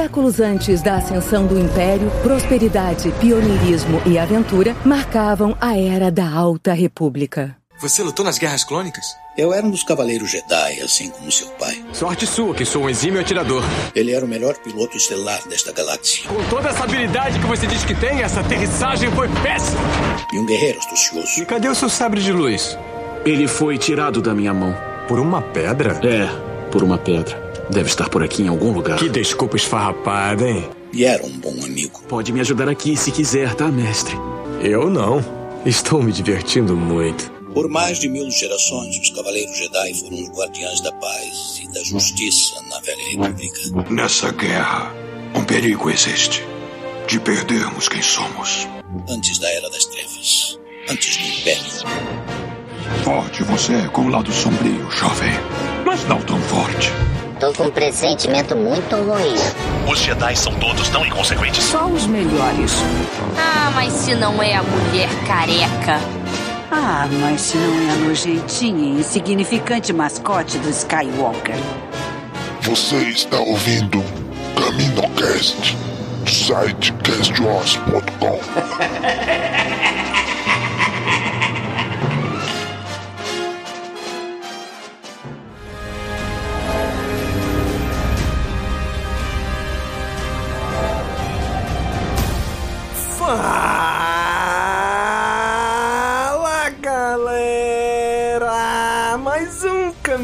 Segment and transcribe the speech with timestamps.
[0.00, 6.72] Séculos antes da ascensão do Império, prosperidade, pioneirismo e aventura marcavam a era da Alta
[6.72, 7.54] República.
[7.78, 9.04] Você lutou nas Guerras Clônicas?
[9.36, 11.84] Eu era um dos Cavaleiros Jedi, assim como seu pai.
[11.92, 13.62] Sorte sua, que sou um exímio atirador.
[13.94, 16.26] Ele era o melhor piloto estelar desta galáxia.
[16.26, 19.82] Com toda essa habilidade que você diz que tem, essa aterrissagem foi péssima.
[20.32, 21.42] E um guerreiro astucioso.
[21.42, 22.78] E cadê o seu sabre de luz?
[23.26, 24.74] Ele foi tirado da minha mão.
[25.06, 26.00] Por uma pedra?
[26.02, 26.26] É,
[26.70, 27.49] por uma pedra.
[27.70, 28.98] Deve estar por aqui em algum lugar.
[28.98, 30.68] Que desculpa esfarrapada, hein?
[30.92, 32.02] E era um bom amigo.
[32.08, 34.14] Pode me ajudar aqui se quiser, tá, mestre?
[34.60, 35.24] Eu não.
[35.64, 37.30] Estou me divertindo muito.
[37.54, 41.82] Por mais de mil gerações, os Cavaleiros Jedi foram os guardiães da paz e da
[41.82, 43.60] justiça na Velha República.
[43.90, 44.92] Nessa guerra,
[45.34, 46.44] um perigo existe
[47.06, 48.68] de perdermos quem somos.
[49.08, 51.64] Antes da Era das Trevas, antes do Império.
[53.04, 55.32] Forte você é com o lado sombrio, jovem,
[55.84, 56.90] mas não tão forte.
[57.40, 59.34] Tô com um pressentimento muito ruim.
[59.90, 61.64] Os Jedi são todos tão inconsequentes.
[61.64, 62.70] Só os melhores.
[63.34, 65.98] Ah, mas se não é a mulher careca.
[66.70, 71.56] Ah, mas se não é a nojentinha e insignificante mascote do Skywalker.
[72.60, 74.04] Você está ouvindo
[74.54, 75.78] CaminoCast
[76.22, 78.38] do site castwars.com.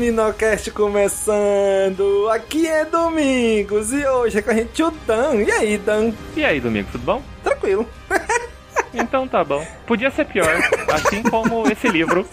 [0.06, 2.28] Caminocast começando!
[2.30, 5.42] Aqui é Domingos e hoje é com a gente o Dan.
[5.42, 6.12] E aí, Dan?
[6.36, 7.22] E aí, Domingos, tudo bom?
[7.42, 7.88] Tranquilo.
[8.94, 9.66] Então tá bom.
[9.86, 10.48] Podia ser pior,
[10.94, 12.26] assim como esse livro.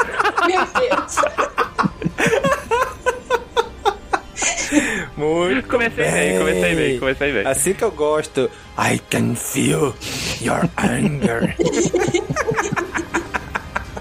[0.48, 1.18] Meu Deus!
[5.18, 7.48] Muito Comecei bem, comecei bem, comecei bem.
[7.48, 8.50] Assim que eu gosto.
[8.78, 9.94] I can feel
[10.42, 11.56] your anger.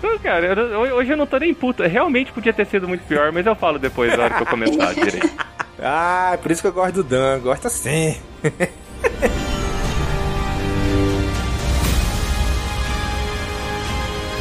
[0.03, 1.83] Não, cara, eu- hoje eu não tô nem puto.
[1.85, 4.95] Realmente podia ter sido muito pior, mas eu falo depois na hora que eu comentar
[4.95, 5.31] direito.
[5.81, 7.39] ah, é por isso que eu gosto do Dan.
[7.41, 8.17] Gosto assim.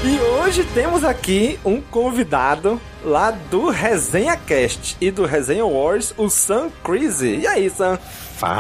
[0.04, 6.28] E hoje temos aqui um convidado lá do Resenha Cast e do Resenha Wars, o
[6.30, 7.38] Sam Crazy.
[7.42, 8.00] E aí, Sam?
[8.38, 8.58] Fala,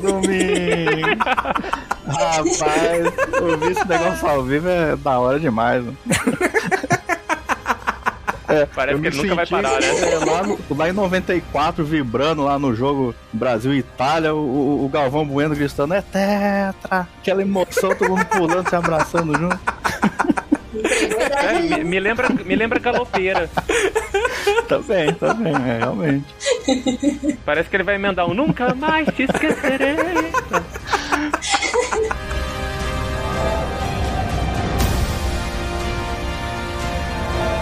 [0.00, 1.22] domingo!
[2.12, 5.84] Rapaz, ouvir esse negócio ao vivo é da hora demais.
[5.84, 5.96] Mano.
[8.52, 10.12] É, Parece que ele nunca vai parar, né?
[10.12, 14.88] é, lá, no, lá em 94, vibrando lá no jogo Brasil e Itália, o, o
[14.90, 17.08] Galvão Bueno gritando, é tetra!
[17.18, 19.58] Aquela emoção, todo mundo pulando, se abraçando junto.
[21.30, 23.48] É, me, me lembra, me lembra galopeira.
[24.68, 26.34] Também, também, é, realmente.
[27.44, 29.96] Parece que ele vai emendar um Nunca mais te esquecerei.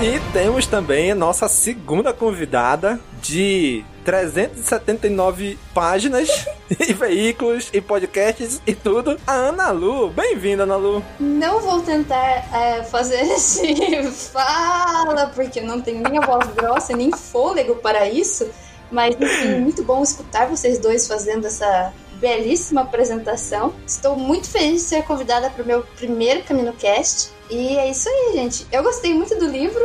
[0.03, 6.47] E temos também a nossa segunda convidada de 379 páginas
[6.89, 10.09] e veículos e podcasts e tudo, a Ana Lu.
[10.09, 11.05] Bem-vinda, Ana Lu.
[11.21, 14.03] Não vou tentar é, fazer esse
[14.33, 18.49] fala, porque eu não tenho nem a voz grossa, nem fôlego para isso.
[18.91, 23.75] Mas, enfim, muito bom escutar vocês dois fazendo essa belíssima apresentação.
[23.87, 27.31] Estou muito feliz de ser convidada para o meu primeiro CaminoCast.
[27.51, 28.67] E é isso aí, gente.
[28.71, 29.81] Eu gostei muito do livro,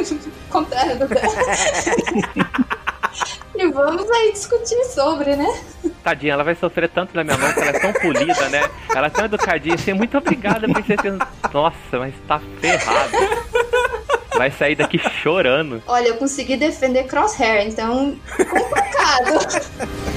[0.50, 1.06] contrário do
[3.56, 5.46] E vamos aí discutir sobre, né?
[6.02, 8.68] Tadinha, ela vai sofrer tanto na minha mão que ela é tão polida, né?
[8.92, 9.92] Ela é tão educadinha assim.
[9.92, 11.18] Muito obrigada, princesa.
[11.52, 13.16] Nossa, mas tá ferrado.
[14.36, 15.80] Vai sair daqui chorando.
[15.86, 20.04] Olha, eu consegui defender Crosshair, então complicado.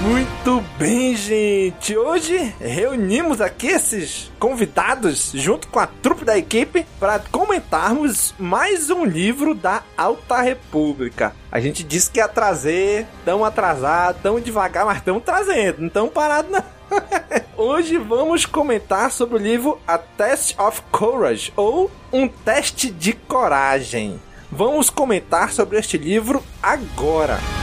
[0.00, 1.96] Muito bem, gente.
[1.96, 9.04] Hoje reunimos aqui esses convidados junto com a trupe da equipe para comentarmos mais um
[9.04, 11.34] livro da Alta República.
[11.50, 16.12] A gente disse que ia trazer, tão atrasado, tão devagar, mas estamos trazendo, não estamos
[16.12, 16.62] parados não.
[17.56, 24.20] Hoje vamos comentar sobre o livro A Test of Courage ou Um Teste de Coragem.
[24.50, 27.57] Vamos comentar sobre este livro agora.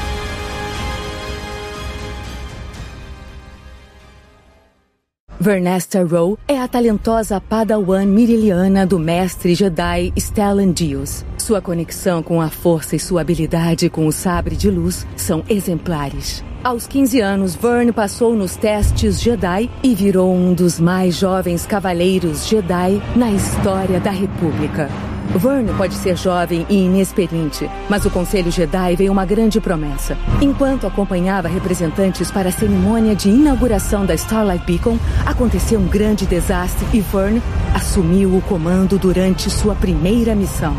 [5.45, 11.24] Vernesta Rowe é a talentosa padawan miriliana do mestre Jedi Stellan Dios.
[11.38, 16.44] Sua conexão com a força e sua habilidade com o sabre de luz são exemplares.
[16.63, 22.48] Aos 15 anos, Vern passou nos testes Jedi e virou um dos mais jovens cavaleiros
[22.48, 24.89] Jedi na história da República.
[25.33, 30.18] Vern pode ser jovem e inexperiente, mas o Conselho Jedi veio uma grande promessa.
[30.42, 36.88] Enquanto acompanhava representantes para a cerimônia de inauguração da Starlight Beacon, aconteceu um grande desastre
[36.94, 37.42] e Vern
[37.74, 40.75] assumiu o comando durante sua primeira missão.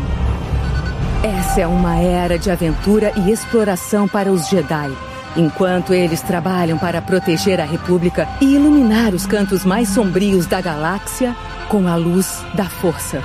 [1.23, 4.91] Essa é uma era de aventura e exploração para os Jedi.
[5.35, 11.35] Enquanto eles trabalham para proteger a República e iluminar os cantos mais sombrios da galáxia
[11.69, 13.21] com a luz da Força.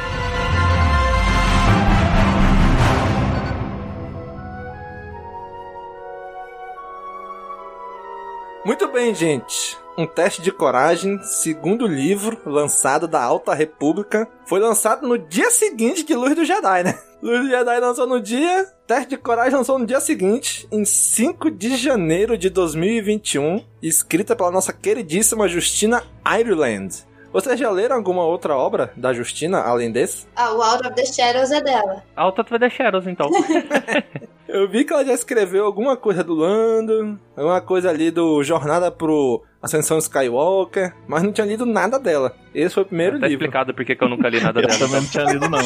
[8.64, 9.76] Muito bem, gente.
[9.98, 16.04] Um teste de coragem, segundo livro lançado da Alta República, foi lançado no dia seguinte
[16.04, 16.96] de Luz do Jedi, né?
[17.20, 21.50] Luz do Jedi lançou no dia, Teste de Coragem lançou no dia seguinte, em 5
[21.50, 27.04] de janeiro de 2021, escrita pela nossa queridíssima Justina Ireland.
[27.32, 30.26] Vocês já leram alguma outra obra da Justina, além desse?
[30.37, 32.02] Ah, o Out of the Shadows é dela.
[32.14, 33.29] Out of the Shadows, então.
[34.46, 38.90] Eu vi que ela já escreveu alguma coisa do Lando, alguma coisa ali do Jornada
[38.90, 42.37] pro Ascensão Skywalker, mas não tinha lido nada dela.
[42.55, 43.44] Esse foi o primeiro tá livro.
[43.46, 44.75] explicado porque que eu nunca li nada dela.
[44.75, 45.58] Eu também não tinha lido, não.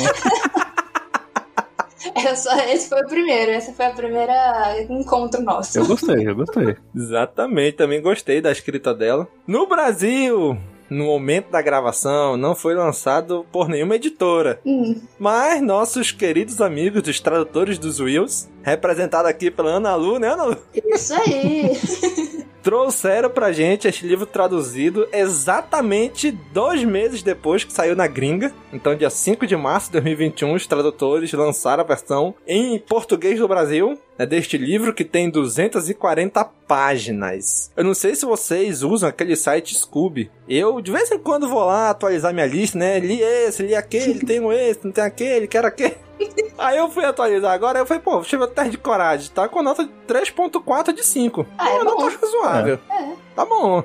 [2.14, 5.78] Era só, esse foi o primeiro, essa foi a primeira encontro nosso.
[5.78, 6.76] Eu gostei, eu gostei.
[6.94, 9.26] Exatamente, também gostei da escrita dela.
[9.46, 10.56] No Brasil,
[10.88, 14.60] no momento da gravação, não foi lançado por nenhuma editora.
[14.64, 15.00] Hum.
[15.18, 20.44] Mas nossos queridos amigos dos tradutores dos Wills, representado aqui pela Ana Lu, né, Ana
[20.44, 20.56] Lu?
[20.74, 21.70] Isso aí.
[22.62, 28.52] Trouxeram pra gente este livro traduzido exatamente dois meses depois que saiu na gringa.
[28.72, 33.46] Então, dia 5 de março de 2021, os tradutores lançaram a versão em português do
[33.46, 37.70] Brasil né, deste livro que tem 240 páginas.
[37.76, 40.30] Eu não sei se vocês usam aquele site Scooby.
[40.48, 42.98] Eu, de vez em quando, vou lá atualizar minha lista, né?
[42.98, 45.96] Li esse, li aquele, tenho esse, não tem aquele, quero aquele.
[46.58, 49.30] Aí eu fui atualizar agora, eu falei, pô, o teste de coragem.
[49.34, 51.46] Tá com nota de 3.4 de 5.
[51.58, 52.02] Ah, é uma bom.
[52.02, 52.78] nota razoável.
[52.90, 53.12] É.
[53.34, 53.84] Tá bom.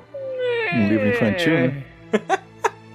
[0.73, 1.83] Um livro infantil, né?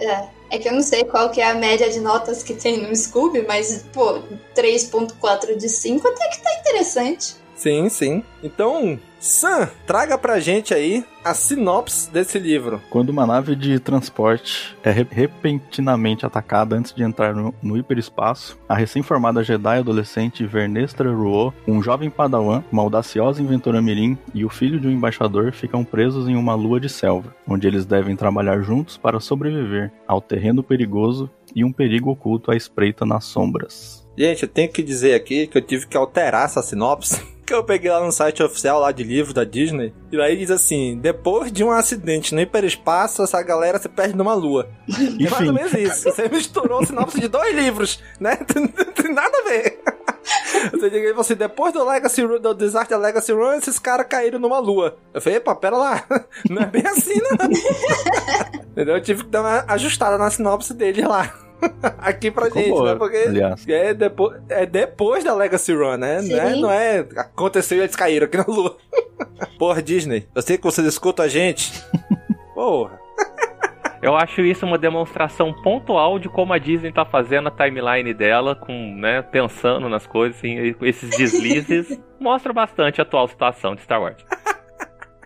[0.00, 0.28] É.
[0.50, 2.94] É que eu não sei qual que é a média de notas que tem no
[2.94, 4.20] Scooby, mas, pô,
[4.54, 7.36] 3.4 de 5 até que tá interessante.
[7.56, 8.22] Sim, sim.
[8.42, 12.80] Então, Sam, traga pra gente aí a sinopse desse livro.
[12.90, 18.58] Quando uma nave de transporte é re- repentinamente atacada antes de entrar no, no hiperespaço,
[18.68, 24.48] a recém-formada Jedi adolescente Vernestra Ruo, um jovem padawan, uma audaciosa inventora mirim e o
[24.50, 28.60] filho de um embaixador ficam presos em uma lua de selva, onde eles devem trabalhar
[28.60, 34.06] juntos para sobreviver ao terreno perigoso e um perigo oculto à espreita nas sombras.
[34.16, 37.20] Gente, eu tenho que dizer aqui que eu tive que alterar essa sinopse.
[37.46, 39.94] Que eu peguei lá no site oficial lá de livro da Disney.
[40.10, 44.34] E aí diz assim: depois de um acidente no hiperespaço, essa galera se perde numa
[44.34, 44.68] lua.
[45.26, 46.10] É mais ou menos isso.
[46.10, 48.38] Você misturou sinopse de dois livros, né?
[48.54, 49.80] Não tem nada a ver.
[50.72, 54.58] Você diga você, depois do Legacy do desastre da Legacy Run, esses caras caíram numa
[54.58, 54.96] lua.
[55.14, 56.04] Eu falei, epa, pera lá.
[56.50, 58.62] Não é bem assim, não.
[58.72, 58.96] Entendeu?
[58.96, 61.32] Eu tive que dar uma ajustada na sinopse dele lá.
[61.98, 62.98] Aqui pra Ficou gente, boa, né?
[62.98, 63.68] Porque aliás.
[63.68, 66.22] é depois, é depois da Legacy Run, né?
[66.22, 68.76] Não é, não é aconteceu e eles caíram aqui na lua.
[69.58, 71.72] Porra, Disney, eu sei que vocês escutam a gente.
[72.54, 73.00] Porra.
[74.02, 78.54] Eu acho isso uma demonstração pontual de como a Disney tá fazendo a timeline dela,
[78.54, 81.98] com, né, pensando nas coisas, assim, esses deslizes.
[82.20, 84.24] mostra bastante a atual situação de Star Wars.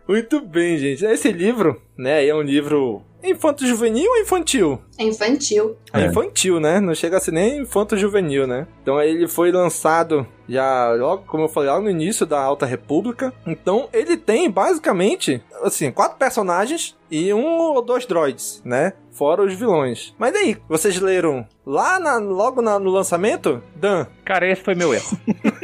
[0.09, 1.05] Muito bem, gente.
[1.05, 4.81] Esse livro, né, é um livro infanto-juvenil ou infantil?
[4.99, 5.77] É infantil.
[5.93, 6.07] É É.
[6.07, 6.81] infantil, né?
[6.81, 8.67] Não chega a ser nem infanto-juvenil, né?
[8.83, 13.33] Então ele foi lançado já logo, como eu falei, lá no início da Alta República.
[13.47, 18.93] Então ele tem basicamente, assim, quatro personagens e um ou dois droids, né?
[19.13, 20.15] Fora os vilões.
[20.19, 23.63] Mas aí, vocês leram lá na- logo na- no lançamento?
[23.77, 25.07] Dan, Cara, esse foi meu erro.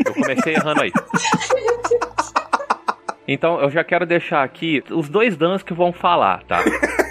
[0.06, 0.92] Eu comecei errando aí.
[3.28, 6.62] Então eu já quero deixar aqui os dois Dans que vão falar, tá?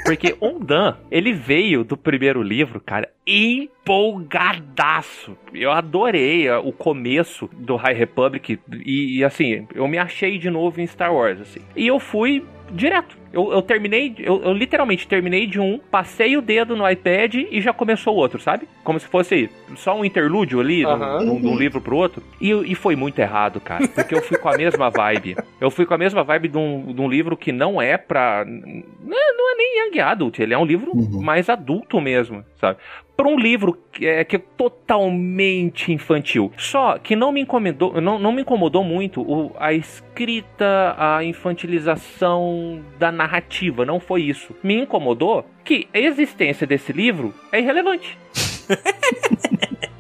[0.06, 5.36] Porque um Dan, ele veio do primeiro livro, cara, empolgadaço.
[5.52, 10.80] Eu adorei o começo do High Republic e, e, assim, eu me achei de novo
[10.80, 11.62] em Star Wars, assim.
[11.76, 13.18] E eu fui direto.
[13.36, 17.60] Eu, eu terminei, eu, eu literalmente terminei de um, passei o dedo no iPad e
[17.60, 18.66] já começou o outro, sabe?
[18.82, 21.26] Como se fosse só um interlúdio ali, de um- Aham.
[21.26, 22.24] de um- de um livro pro outro.
[22.40, 23.86] E, e foi muito errado, cara.
[23.90, 25.36] Porque eu fui com a mesma vibe.
[25.60, 28.46] Eu fui com a mesma vibe de um, de um livro que não é pra.
[28.46, 31.22] Não é, não é nem young adult, ele é um livro Uhum.
[31.22, 32.80] mais adulto mesmo, sabe?
[33.18, 36.52] Pra um livro que é, que é totalmente infantil.
[36.58, 42.82] Só que não me incomodou, não, não me incomodou muito o- a escrita, a infantilização
[43.00, 43.86] da narrativa.
[43.86, 44.54] Não foi isso.
[44.62, 48.18] Me incomodou que a existência desse livro é irrelevante.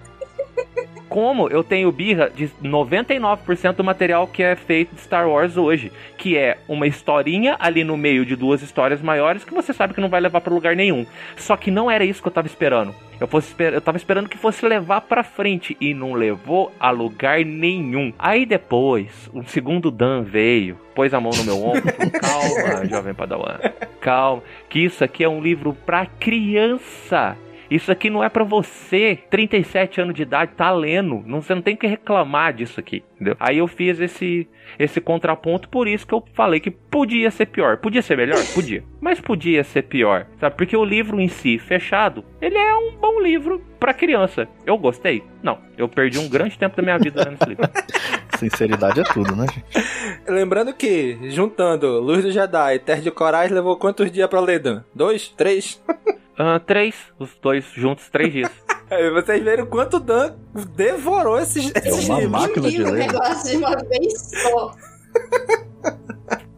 [1.16, 5.90] como eu tenho birra de 99% do material que é feito de Star Wars hoje,
[6.18, 10.02] que é uma historinha ali no meio de duas histórias maiores que você sabe que
[10.02, 11.06] não vai levar para lugar nenhum.
[11.38, 12.94] Só que não era isso que eu tava esperando.
[13.18, 17.46] Eu, fosse, eu tava esperando que fosse levar pra frente e não levou a lugar
[17.46, 18.12] nenhum.
[18.20, 22.86] Aí depois, o segundo Dan veio, pôs a mão no meu ombro e falou: Calma,
[22.90, 23.60] jovem Padawan,
[24.02, 27.38] calma, que isso aqui é um livro pra criança.
[27.70, 31.24] Isso aqui não é para você, 37 anos de idade, tá lendo.
[31.26, 33.36] Não, você não tem que reclamar disso aqui, entendeu?
[33.40, 37.78] Aí eu fiz esse, esse contraponto, por isso que eu falei que podia ser pior.
[37.78, 38.44] Podia ser melhor?
[38.54, 38.84] Podia.
[39.02, 40.56] Mas podia ser pior, sabe?
[40.56, 44.48] Porque o livro em si, fechado, ele é um bom livro para criança.
[44.66, 45.24] Eu gostei?
[45.44, 45.60] Não.
[45.78, 47.70] Eu perdi um grande tempo da minha vida lendo esse livro.
[48.38, 49.88] Sinceridade é tudo, né, gente?
[50.28, 54.60] Lembrando que, juntando Luz do Jedi e Terra de Corais, levou quantos dias pra ler,
[54.60, 54.84] Dan?
[54.94, 55.30] Dois?
[55.30, 55.82] Três?
[56.38, 56.96] Uh, três.
[57.20, 58.52] Os dois juntos, três dias.
[58.92, 60.36] Aí vocês viram quanto Dan
[60.76, 62.42] devorou esses, É esses uma livros.
[62.42, 63.08] máquina de o ler.
[63.08, 64.76] negócio de uma vez só.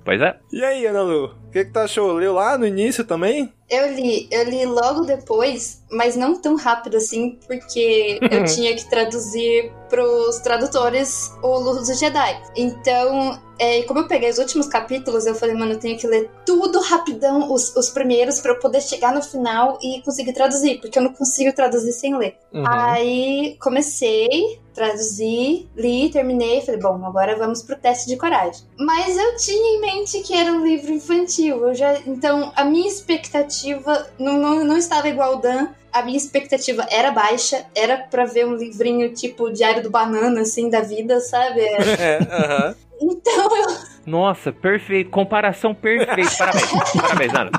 [0.04, 0.38] Pois é.
[0.52, 1.36] E aí, Ana Lu?
[1.58, 2.14] O que, que tu achou?
[2.14, 3.52] Leu lá no início também?
[3.68, 8.88] Eu li, eu li logo depois, mas não tão rápido assim, porque eu tinha que
[8.90, 12.42] traduzir pros tradutores o Luz do Jedi.
[12.56, 16.30] Então, é, como eu peguei os últimos capítulos, eu falei, mano, eu tenho que ler
[16.46, 21.00] tudo rapidão, os, os primeiros, pra eu poder chegar no final e conseguir traduzir, porque
[21.00, 22.38] eu não consigo traduzir sem ler.
[22.54, 22.64] Uhum.
[22.66, 28.64] Aí comecei, traduzi, li, terminei, falei, bom, agora vamos pro teste de coragem.
[28.78, 32.88] Mas eu tinha em mente que era um livro infantil, eu já, então a minha
[32.88, 35.68] expectativa não, não, não estava igual ao Dan.
[35.92, 40.70] A minha expectativa era baixa, era pra ver um livrinho tipo Diário do Banana, assim,
[40.70, 41.62] da vida, sabe?
[42.00, 42.76] É, aham.
[43.00, 45.10] Então eu Nossa, perfeito.
[45.10, 46.36] Comparação perfeita.
[46.38, 46.72] Parabéns.
[47.00, 47.52] Parabéns, Ana.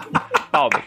[0.50, 0.82] Palmas.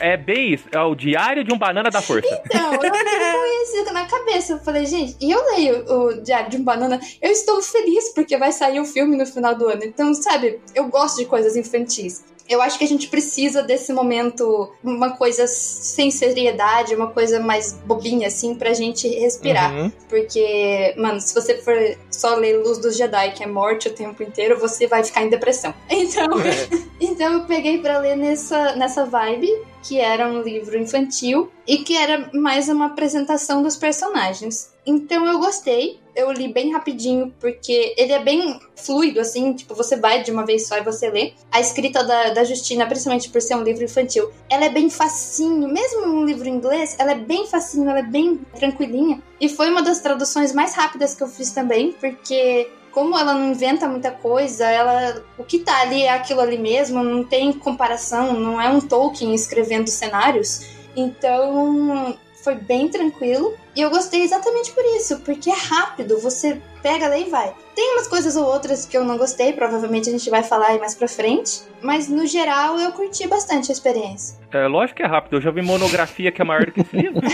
[0.00, 0.64] É bem isso.
[0.72, 2.28] É o Diário de um Banana da Força.
[2.46, 4.52] Então, eu com isso na cabeça.
[4.54, 8.36] Eu falei, gente, e eu leio o Diário de um Banana, eu estou feliz porque
[8.36, 9.84] vai sair o filme no final do ano.
[9.84, 12.24] Então, sabe, eu gosto de coisas infantis.
[12.48, 17.72] Eu acho que a gente precisa desse momento, uma coisa sem seriedade, uma coisa mais
[17.84, 19.74] bobinha, assim, pra gente respirar.
[19.74, 19.92] Uhum.
[20.08, 21.76] Porque, mano, se você for
[22.10, 25.30] só ler Luz dos Jedi, que é morte o tempo inteiro, você vai ficar em
[25.30, 25.74] depressão.
[26.04, 26.28] Então,
[27.00, 29.48] então eu peguei pra ler nessa, nessa vibe,
[29.82, 34.73] que era um livro infantil e que era mais uma apresentação dos personagens.
[34.86, 39.96] Então eu gostei, eu li bem rapidinho, porque ele é bem fluido, assim, tipo, você
[39.96, 41.32] vai de uma vez só e você lê.
[41.50, 45.68] A escrita da, da Justina, principalmente por ser um livro infantil, ela é bem facinho,
[45.68, 49.22] mesmo um livro em inglês, ela é bem facinho, ela é bem tranquilinha.
[49.40, 53.50] E foi uma das traduções mais rápidas que eu fiz também, porque como ela não
[53.50, 58.34] inventa muita coisa, ela o que tá ali é aquilo ali mesmo, não tem comparação,
[58.34, 60.60] não é um Tolkien escrevendo cenários.
[60.96, 63.56] Então, foi bem tranquilo.
[63.74, 67.52] E eu gostei exatamente por isso, porque é rápido, você pega lá e vai.
[67.74, 70.78] Tem umas coisas ou outras que eu não gostei, provavelmente a gente vai falar aí
[70.78, 74.38] mais pra frente, mas no geral eu curti bastante a experiência.
[74.52, 75.36] É lógico que é rápido.
[75.36, 77.20] Eu já vi monografia que é maior do que esse livro.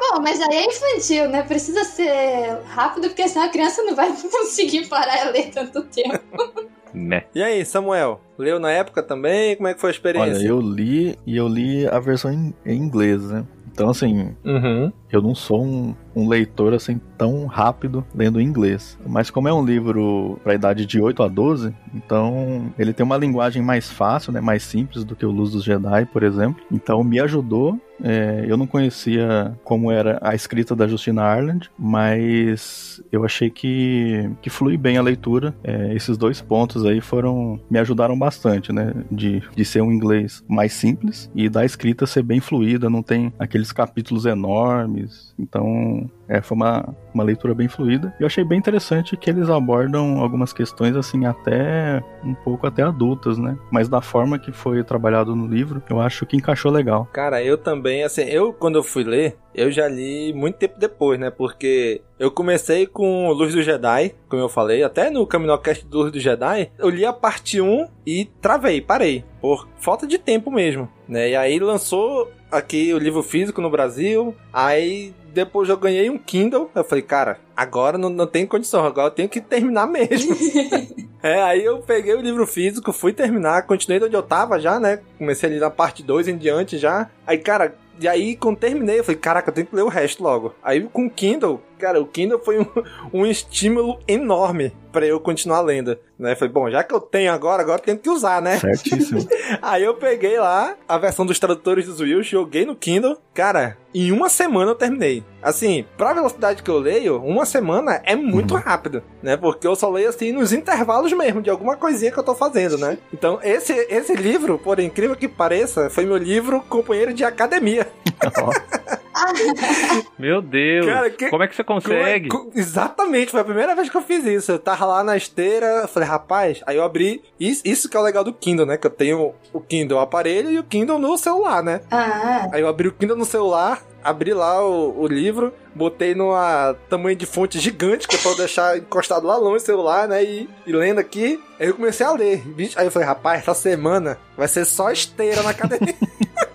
[0.00, 1.42] Bom, mas aí é infantil, né?
[1.42, 6.70] Precisa ser rápido, porque senão a criança não vai conseguir parar a ler tanto tempo.
[6.94, 7.24] Né?
[7.34, 8.20] E aí, Samuel?
[8.38, 9.56] Leu na época também?
[9.56, 10.32] Como é que foi a experiência?
[10.34, 13.44] Olha, eu li e eu li a versão em, em inglês, né?
[13.72, 14.92] Então, assim, Uhum.
[15.12, 18.98] eu não sou um, um leitor assim tão rápido lendo em inglês.
[19.06, 23.16] Mas como é um livro para idade de 8 a 12, então ele tem uma
[23.16, 26.62] linguagem mais fácil, né, mais simples do que o Luz dos Jedi, por exemplo.
[26.72, 27.78] Então me ajudou.
[28.02, 34.30] É, eu não conhecia como era a escrita da Justina Ireland, mas eu achei que,
[34.40, 35.54] que flui bem a leitura.
[35.62, 38.94] É, esses dois pontos aí foram me ajudaram bastante, né?
[39.10, 43.32] De, de ser um inglês mais simples e da escrita ser bem fluida, não tem
[43.38, 45.34] aqueles capítulos enormes.
[45.38, 48.14] Então, é, foi uma, uma leitura bem fluida.
[48.20, 52.82] E eu achei bem interessante que eles abordam algumas questões, assim, até um pouco até
[52.82, 53.58] adultas, né?
[53.70, 57.08] Mas da forma que foi trabalhado no livro, eu acho que encaixou legal.
[57.12, 61.18] Cara, eu também, assim, eu quando eu fui ler, eu já li muito tempo depois,
[61.18, 61.30] né?
[61.30, 66.12] Porque eu comecei com Luz do Jedi, como eu falei, até no Caminocast do Luz
[66.12, 70.88] do Jedi, eu li a parte 1 e travei, parei, por falta de tempo mesmo,
[71.08, 71.30] né?
[71.30, 76.70] E aí lançou aqui o livro físico no Brasil, aí depois eu ganhei um Kindle,
[76.74, 80.36] eu falei, cara, agora não, não tem condição, agora eu tenho que terminar mesmo.
[81.22, 84.80] É, aí eu peguei o livro físico, fui terminar, continuei de onde eu tava já,
[84.80, 85.00] né?
[85.18, 87.10] Comecei ali na parte 2 em diante já.
[87.26, 90.22] Aí, cara, e aí quando terminei, eu falei, caraca, eu tenho que ler o resto
[90.22, 90.54] logo.
[90.62, 92.66] Aí com o Kindle, cara, o Kindle foi um,
[93.22, 95.96] um estímulo enorme pra eu continuar lendo.
[96.18, 96.34] Né?
[96.34, 98.58] Falei, bom, já que eu tenho agora, agora eu tenho que usar, né?
[98.58, 99.26] Certíssimo.
[99.62, 103.16] Aí eu peguei lá a versão dos tradutores dos Wills, joguei no Kindle.
[103.32, 105.22] Cara, em uma semana eu terminei.
[105.42, 108.60] Assim, pra velocidade que eu leio, uma semana é muito Uhum.
[108.60, 109.36] rápido, né?
[109.36, 112.76] Porque eu só leio assim nos intervalos mesmo, de alguma coisinha que eu tô fazendo,
[112.76, 112.98] né?
[113.14, 117.86] Então, esse, esse livro, por incrível que pareça, foi meu livro companheiro de academia.
[120.18, 120.86] Meu Deus.
[120.86, 122.28] Cara, que- Como é que você consegue?
[122.28, 124.52] Co- co- Exatamente, foi a primeira vez que eu fiz isso.
[124.52, 127.22] Eu tava lá na esteira, falei, rapaz, aí eu abri.
[127.38, 128.76] Isso, isso que é o legal do Kindle, né?
[128.76, 131.80] Que eu tenho o Kindle aparelho e o Kindle no celular, né?
[131.90, 136.74] Ah, Aí eu abri o Kindle no celular, abri lá o, o livro, botei numa
[136.88, 140.22] tamanho de fonte gigante, que é pra eu deixar encostado lá longe o celular, né?
[140.22, 141.42] E, e lendo aqui.
[141.58, 142.42] Aí eu comecei a ler.
[142.76, 145.94] Aí eu falei, rapaz, essa semana vai ser só esteira na academia.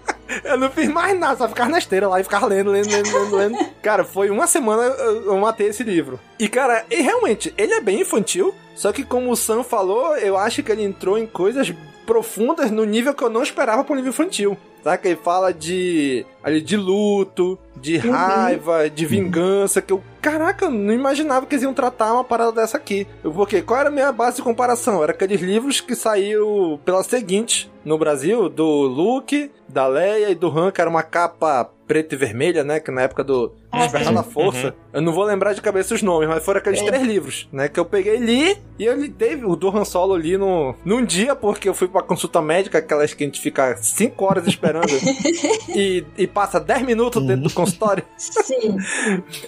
[0.45, 3.11] Eu não fiz mais nada, só ficar na esteira lá e ficar lendo, lendo, lendo,
[3.11, 3.65] lendo, lendo.
[3.81, 6.19] Cara, foi uma semana eu, matei esse livro.
[6.39, 10.37] E, cara, e realmente, ele é bem infantil, só que como o Sam falou, eu
[10.37, 11.73] acho que ele entrou em coisas
[12.05, 14.55] profundas no nível que eu não esperava para um livro infantil.
[14.83, 15.07] Saca?
[15.07, 18.11] Ele fala de, ali, de luto, de Uhum.
[18.11, 22.51] raiva, de vingança, que eu, caraca, eu não imaginava que eles iam tratar uma parada
[22.53, 23.05] dessa aqui.
[23.23, 25.01] Eu, porque qual era a minha base de comparação?
[25.03, 30.47] Era aqueles livros que saíram pela seguinte no Brasil, do Luke, da Leia e do
[30.47, 32.79] Han, que era uma capa preta e vermelha, né?
[32.79, 34.73] Que na época do Despertar da Força.
[34.91, 36.85] Eu não vou lembrar de cabeça os nomes, mas foram aqueles É.
[36.85, 37.67] três livros, né?
[37.67, 41.05] Que eu peguei li e eu li teve o do Han Solo ali no, num
[41.05, 44.89] dia, porque eu fui pra consulta médica, aquelas que a gente fica cinco horas esperando
[45.75, 48.03] e, e passa 10 minutos dentro do consultório.
[48.17, 48.77] sim.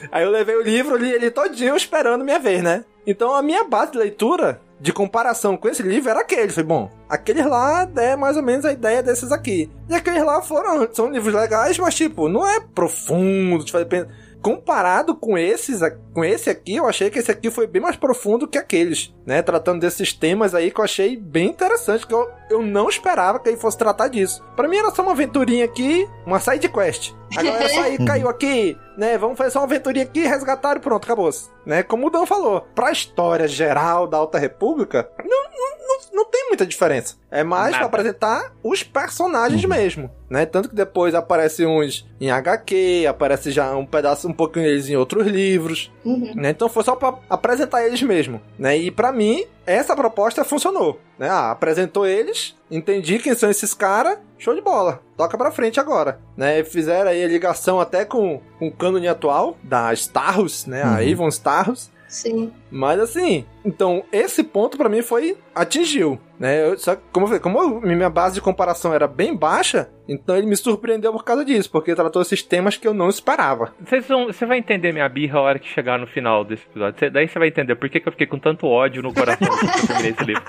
[0.09, 2.85] Aí eu levei o livro, li ele todinho esperando minha vez, né?
[3.05, 6.49] Então a minha base de leitura, de comparação com esse livro, era aquele.
[6.49, 9.69] Falei, bom, aqueles lá é mais ou menos a ideia desses aqui.
[9.89, 14.09] E aqueles lá foram, são livros legais, mas tipo, não é profundo, te fazer pensar.
[14.41, 15.81] Comparado com esses,
[16.13, 19.41] com esse aqui, eu achei que esse aqui foi bem mais profundo que aqueles, né?
[19.41, 23.49] Tratando desses temas aí que eu achei bem interessante, que eu, eu não esperava que
[23.49, 24.43] ele fosse tratar disso.
[24.55, 27.13] Pra mim era só uma aventurinha aqui, uma side quest.
[27.35, 29.17] Agora é só aí, caiu aqui, né?
[29.17, 31.29] Vamos fazer só uma aventurinha aqui, resgataram e pronto, acabou.
[31.65, 31.83] Né?
[31.83, 36.47] Como o Dan falou, pra história geral da Alta República, não, não, não, não tem
[36.47, 37.15] muita diferença.
[37.29, 37.77] É mais Nada.
[37.79, 40.45] pra apresentar os personagens mesmo, né?
[40.45, 44.95] Tanto que depois aparecem uns em HQ, aparece já um pedaço, um pouquinho deles em
[44.95, 46.31] outros livros, Uhum.
[46.35, 46.51] né?
[46.51, 48.77] Então foi só pra apresentar eles mesmo, né?
[48.77, 51.29] E pra mim, essa proposta funcionou, né?
[51.29, 55.01] Ah, apresentou eles, entendi quem são esses caras, show de bola.
[55.15, 56.63] Toca pra frente agora, né?
[56.63, 60.83] Fizeram aí a ligação até com, com o cânone atual da Starros, né?
[60.83, 61.11] A Uhum.
[61.13, 61.91] Avon Starros.
[62.07, 62.53] Sim.
[62.71, 66.65] Mas assim, então esse ponto pra mim foi atingiu, né?
[66.65, 70.37] Eu, só que, como eu falei, como minha base de comparação era bem baixa, então
[70.37, 73.73] ele me surpreendeu por causa disso, porque tratou esses temas que eu não esperava.
[73.85, 76.97] Vocês vão- Você vai entender minha birra a hora que chegar no final desse episódio.
[76.97, 79.45] Cê- daí você vai entender por que, que eu fiquei com tanto ódio no coração
[79.59, 80.43] quando eu terminei esse livro.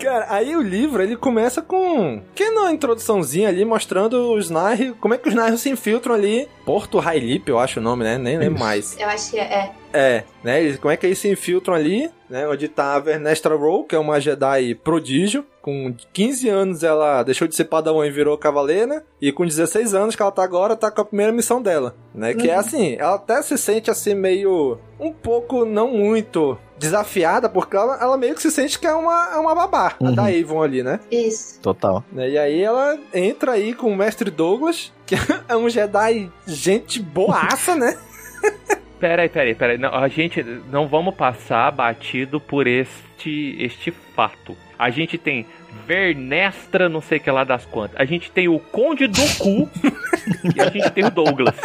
[0.00, 2.22] Cara, aí o livro ele começa com.
[2.34, 4.94] Que na introduçãozinha ali mostrando os Nair.
[4.94, 6.48] Como é que os Nair se infiltram ali.
[6.64, 8.16] Porto Railip, eu acho o nome, né?
[8.16, 8.98] Nem lembro mais.
[8.98, 9.70] Eu acho que é.
[9.92, 10.76] É, né?
[10.78, 12.46] Como é que eles se infiltram ali, né?
[12.48, 15.44] Onde tá a Vernestra Rowe, que é uma Jedi prodígio.
[15.60, 19.04] Com 15 anos ela deixou de ser padawan e virou cavaleira.
[19.20, 22.32] E com 16 anos que ela tá agora, tá com a primeira missão dela, né?
[22.32, 22.60] Que é Uhum.
[22.60, 24.78] assim, ela até se sente assim meio...
[24.98, 29.32] Um pouco, não muito desafiada, porque ela, ela meio que se sente que é uma,
[29.34, 30.14] é uma babá, a Uhum.
[30.14, 31.00] da Avon ali, né?
[31.10, 31.58] Isso.
[31.60, 32.02] Total.
[32.12, 35.14] Né, E aí ela entra aí com o Mestre Douglas, que
[35.48, 37.98] é um Jedi gente boaça, né?
[39.00, 39.78] Peraí, peraí, peraí.
[39.78, 44.54] Não, a gente não vamos passar batido por este, este fato.
[44.78, 45.46] A gente tem
[45.86, 47.98] Vernestra, não sei que lá das quantas.
[47.98, 49.70] A gente tem o Conde do Cu
[50.54, 51.56] e a gente tem o Douglas.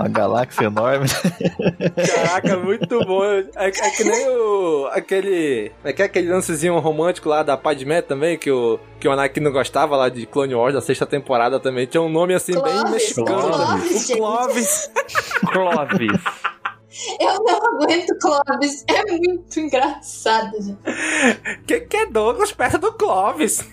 [0.00, 1.06] Uma galáxia enorme.
[2.06, 3.22] Caraca, muito bom.
[3.22, 4.88] É, é que nem o.
[4.92, 5.70] aquele.
[5.84, 9.40] É que é aquele lancezinho romântico lá da Padmé também, que o, que o Anakin
[9.40, 11.84] não gostava lá de Clone Wars da sexta temporada também.
[11.84, 13.42] Tinha um nome assim bem mexicano.
[13.42, 14.16] Clovis, o.
[14.16, 14.90] Clovis.
[15.52, 16.20] Clovis.
[17.20, 18.84] Eu não aguento Clovis.
[18.88, 20.78] É muito engraçado, gente.
[21.66, 23.68] Que, que é Douglas perto do Clovis?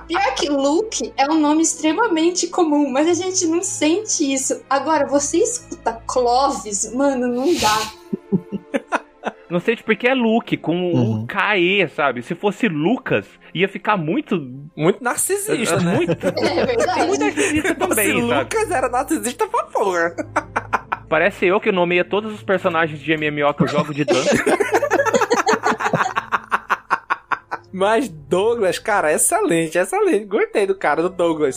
[0.00, 4.62] Pior que Luke é um nome extremamente comum, mas a gente não sente isso.
[4.68, 7.78] Agora, você escuta Clovis, mano, não dá.
[9.50, 11.22] Não sei porque é Luke, com Uhum.
[11.22, 12.22] o KE, sabe?
[12.22, 14.36] Se fosse Lucas, ia ficar muito.
[14.76, 15.94] Muito narcisista, né?
[15.96, 17.06] Muito, É verdade.
[17.06, 18.42] muito narcisista Se também, sabe?
[18.42, 20.16] Lucas era narcisista, por favor.
[21.08, 24.24] Parece eu que nomeia todos os personagens de MMO que eu jogo de dano.
[27.74, 30.26] Mas Douglas, cara, excelente, excelente.
[30.26, 31.56] Gostei do cara, do Douglas.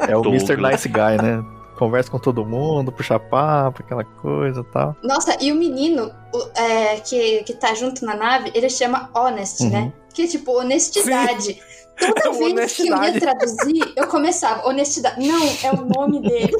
[0.00, 0.42] É o Douglas.
[0.42, 0.56] Mr.
[0.60, 1.44] Nice Guy, né?
[1.78, 4.96] Conversa com todo mundo, puxa papo, aquela coisa e tal.
[5.04, 9.62] Nossa, e o menino o- é, que, que tá junto na nave, ele chama Honest,
[9.62, 9.70] Uhum.
[9.70, 9.92] né?
[10.12, 11.62] Que é tipo honestidade.
[11.96, 13.00] Toda vez Honestidade.
[13.00, 15.24] que eu ia traduzir, eu começava, honestidade.
[15.24, 16.56] Não, é o nome dele.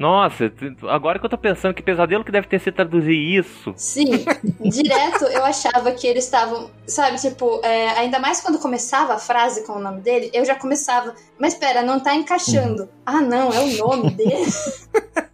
[0.00, 0.50] Nossa,
[0.88, 3.74] agora que eu tô pensando que pesadelo que deve ter sido traduzir isso.
[3.76, 4.24] Sim,
[4.58, 9.66] direto eu achava que eles estavam, sabe, tipo, é, ainda mais quando começava a frase
[9.66, 12.88] com o nome dele, eu já começava, mas pera, não tá encaixando.
[13.04, 14.50] Ah, não, é o nome dele.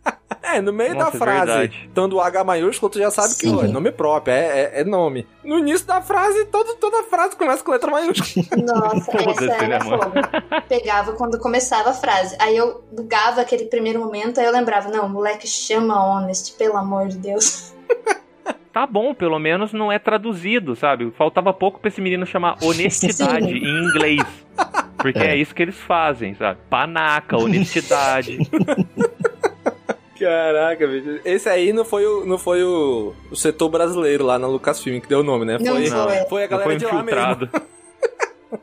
[0.57, 1.90] É, no meio Nossa, da é frase, verdade.
[2.27, 3.57] H maiúsculo, tu já sabe que Sim.
[3.57, 5.27] ó, é nome próprio, é, é, é nome.
[5.45, 8.47] No início da frase, todo, toda frase começa com letra maiúscula.
[8.64, 10.03] Nossa, essa era né, mano?
[10.03, 10.62] foda.
[10.69, 12.37] Pegava quando começava a frase.
[12.38, 17.09] Aí eu bugava aquele primeiro momento, aí eu lembrava, não, moleque chama Honest, pelo amor
[17.09, 17.75] de Deus.
[18.73, 21.11] Tá bom, pelo menos não é traduzido, sabe?
[21.16, 23.57] Faltava pouco pra esse menino chamar honestidade Sim.
[23.57, 24.23] em inglês.
[24.99, 25.29] Porque é.
[25.29, 25.37] É.
[25.37, 26.61] isso que eles fazem, sabe?
[26.69, 28.38] Panaca, honestidade.
[30.18, 31.20] Caraca, bicho.
[31.24, 35.09] Esse aí não foi o, não foi o, o setor brasileiro lá na Lucasfilm que
[35.09, 35.59] deu o nome, né?
[35.61, 36.16] Não Foi, foi.
[36.29, 37.48] foi a Não galera foi de lá mesmo.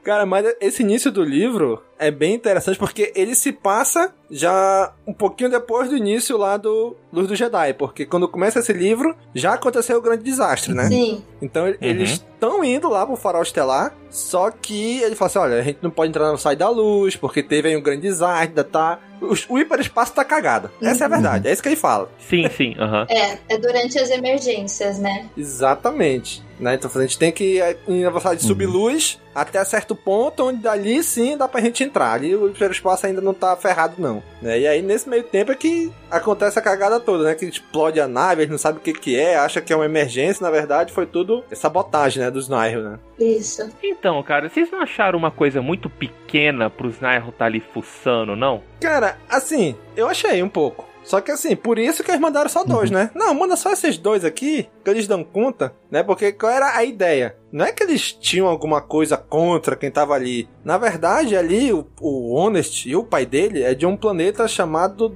[0.02, 5.14] Cara, mas esse início do livro é bem interessante porque ele se passa já um
[5.14, 9.54] pouquinho depois do início lá do Luz do Jedi, porque quando começa esse livro já
[9.54, 10.86] aconteceu o grande desastre, né?
[10.88, 11.24] Sim.
[11.42, 15.60] Então ele- eles estão indo lá pro farol estelar, só que ele fala assim: olha,
[15.60, 18.48] a gente não pode entrar no sai da luz, porque teve aí um grande desastre,
[18.50, 19.00] ainda tá.
[19.22, 20.70] os- O hiperespaço tá cagado.
[20.82, 22.10] Essa é a verdade, é isso que ele fala.
[22.20, 23.06] Sim, sim, aham.
[23.10, 25.28] É, é durante as emergências, né?
[25.38, 26.44] Exatamente.
[26.60, 26.76] Né?
[26.76, 31.04] Então a gente tem que ir em velocidade de subluz até certo ponto, onde dali
[31.04, 32.14] sim dá pra gente entrar.
[32.14, 34.22] Ali o hiperespaço ainda não tá ferrado, não.
[34.42, 34.60] Né?
[34.60, 37.34] E aí nesse meio tempo é que acontece a cagada toda, né?
[37.36, 39.86] Que explode a nave, eles não sabem o que, que é, acha que é uma
[39.86, 42.30] emergência, na verdade foi tudo sabotagem, né?
[42.34, 43.00] Dos Nihil, né?
[43.20, 43.70] Isso.
[43.82, 48.62] Então, cara, vocês não acharam uma coisa muito pequena pros Nairo tá ali fuçando, não?
[48.82, 50.94] Cara, assim, eu achei um pouco.
[51.04, 53.12] Só que assim, por isso que eles mandaram só dois, né?
[53.14, 56.02] Não, manda só esses dois aqui, que eles dão conta, né?
[56.02, 57.36] Porque qual era a ideia?
[57.52, 60.48] Não é que eles tinham alguma coisa contra quem tava ali.
[60.64, 65.14] Na verdade, ali, o, o Honest e o pai dele é de um planeta chamado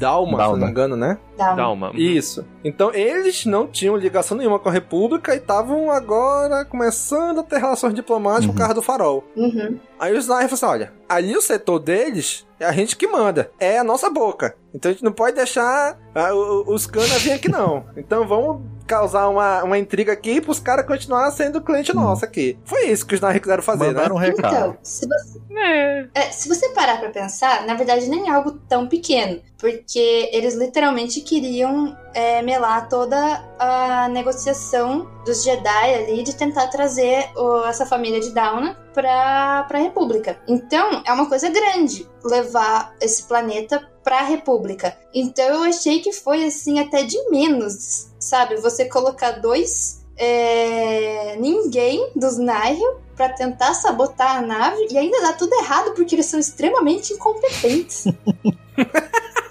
[0.00, 0.64] Dalma, se eu não Dalma.
[0.66, 1.18] me engano, né?
[1.36, 1.90] Dá um- Dalma.
[1.94, 2.44] Isso.
[2.64, 7.58] Então eles não tinham ligação nenhuma com a República e estavam agora começando a ter
[7.58, 9.24] relações diplomáticas com o carro do farol.
[9.36, 9.78] Uhum.
[9.98, 13.50] Aí os Snyder falaram assim: olha, ali o setor deles é a gente que manda,
[13.60, 14.54] é a nossa boca.
[14.74, 17.84] Então a gente não pode deixar ah, o- o- os canas vir aqui, não.
[17.96, 22.58] Então vamos causar uma, uma intriga aqui pros caras continuar sendo cliente nosso aqui.
[22.64, 24.26] Foi isso que os Snyder quiseram fazer, Mandaram um né?
[24.26, 24.54] recado.
[24.54, 26.06] Então, se você, É.
[26.14, 30.54] é, se você parar pra pensar, na verdade nem é algo tão pequeno, porque eles
[30.54, 33.16] literalmente queriam é, melar toda
[33.58, 39.78] a negociação dos Jedi ali de tentar trazer o- essa família de Dauna pra, pra
[39.78, 40.38] República.
[40.48, 44.96] Então, é uma coisa grande levar esse planeta pra República.
[45.14, 48.56] Então, eu achei que foi assim até de menos, sabe?
[48.56, 55.32] Você colocar dois é, ninguém dos Nihil pra tentar sabotar a nave e ainda dá
[55.32, 58.04] tudo errado porque eles são extremamente incompetentes.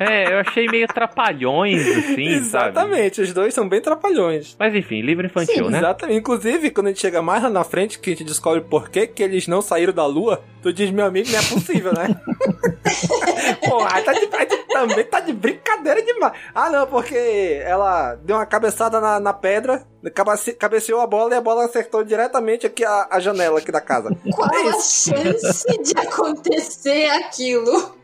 [0.00, 2.68] É, eu achei meio trapalhões, assim, sabe?
[2.68, 4.54] Exatamente, os dois são bem trapalhões.
[4.58, 5.78] Mas enfim, livro infantil, Sim, né?
[5.78, 6.18] Exatamente.
[6.18, 9.06] Inclusive, quando a gente chega mais lá na frente, que a gente descobre por que,
[9.06, 12.20] que eles não saíram da lua, tu diz, meu amigo, não é possível, né?
[13.68, 16.32] Porra, aí tá de, aí tu também tá de brincadeira demais.
[16.54, 19.82] Ah, não, porque ela deu uma cabeçada na, na pedra,
[20.14, 23.80] cabece- cabeceou a bola e a bola acertou diretamente aqui a, a janela aqui da
[23.80, 24.10] casa.
[24.34, 27.94] Qual É a chance de acontecer aquilo?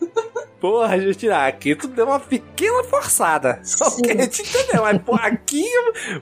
[0.61, 3.61] Porra, Justina, aqui tu deu uma pequena forçada.
[3.65, 4.03] Só Sim.
[4.03, 5.65] que a gente entendeu, mas pô, aqui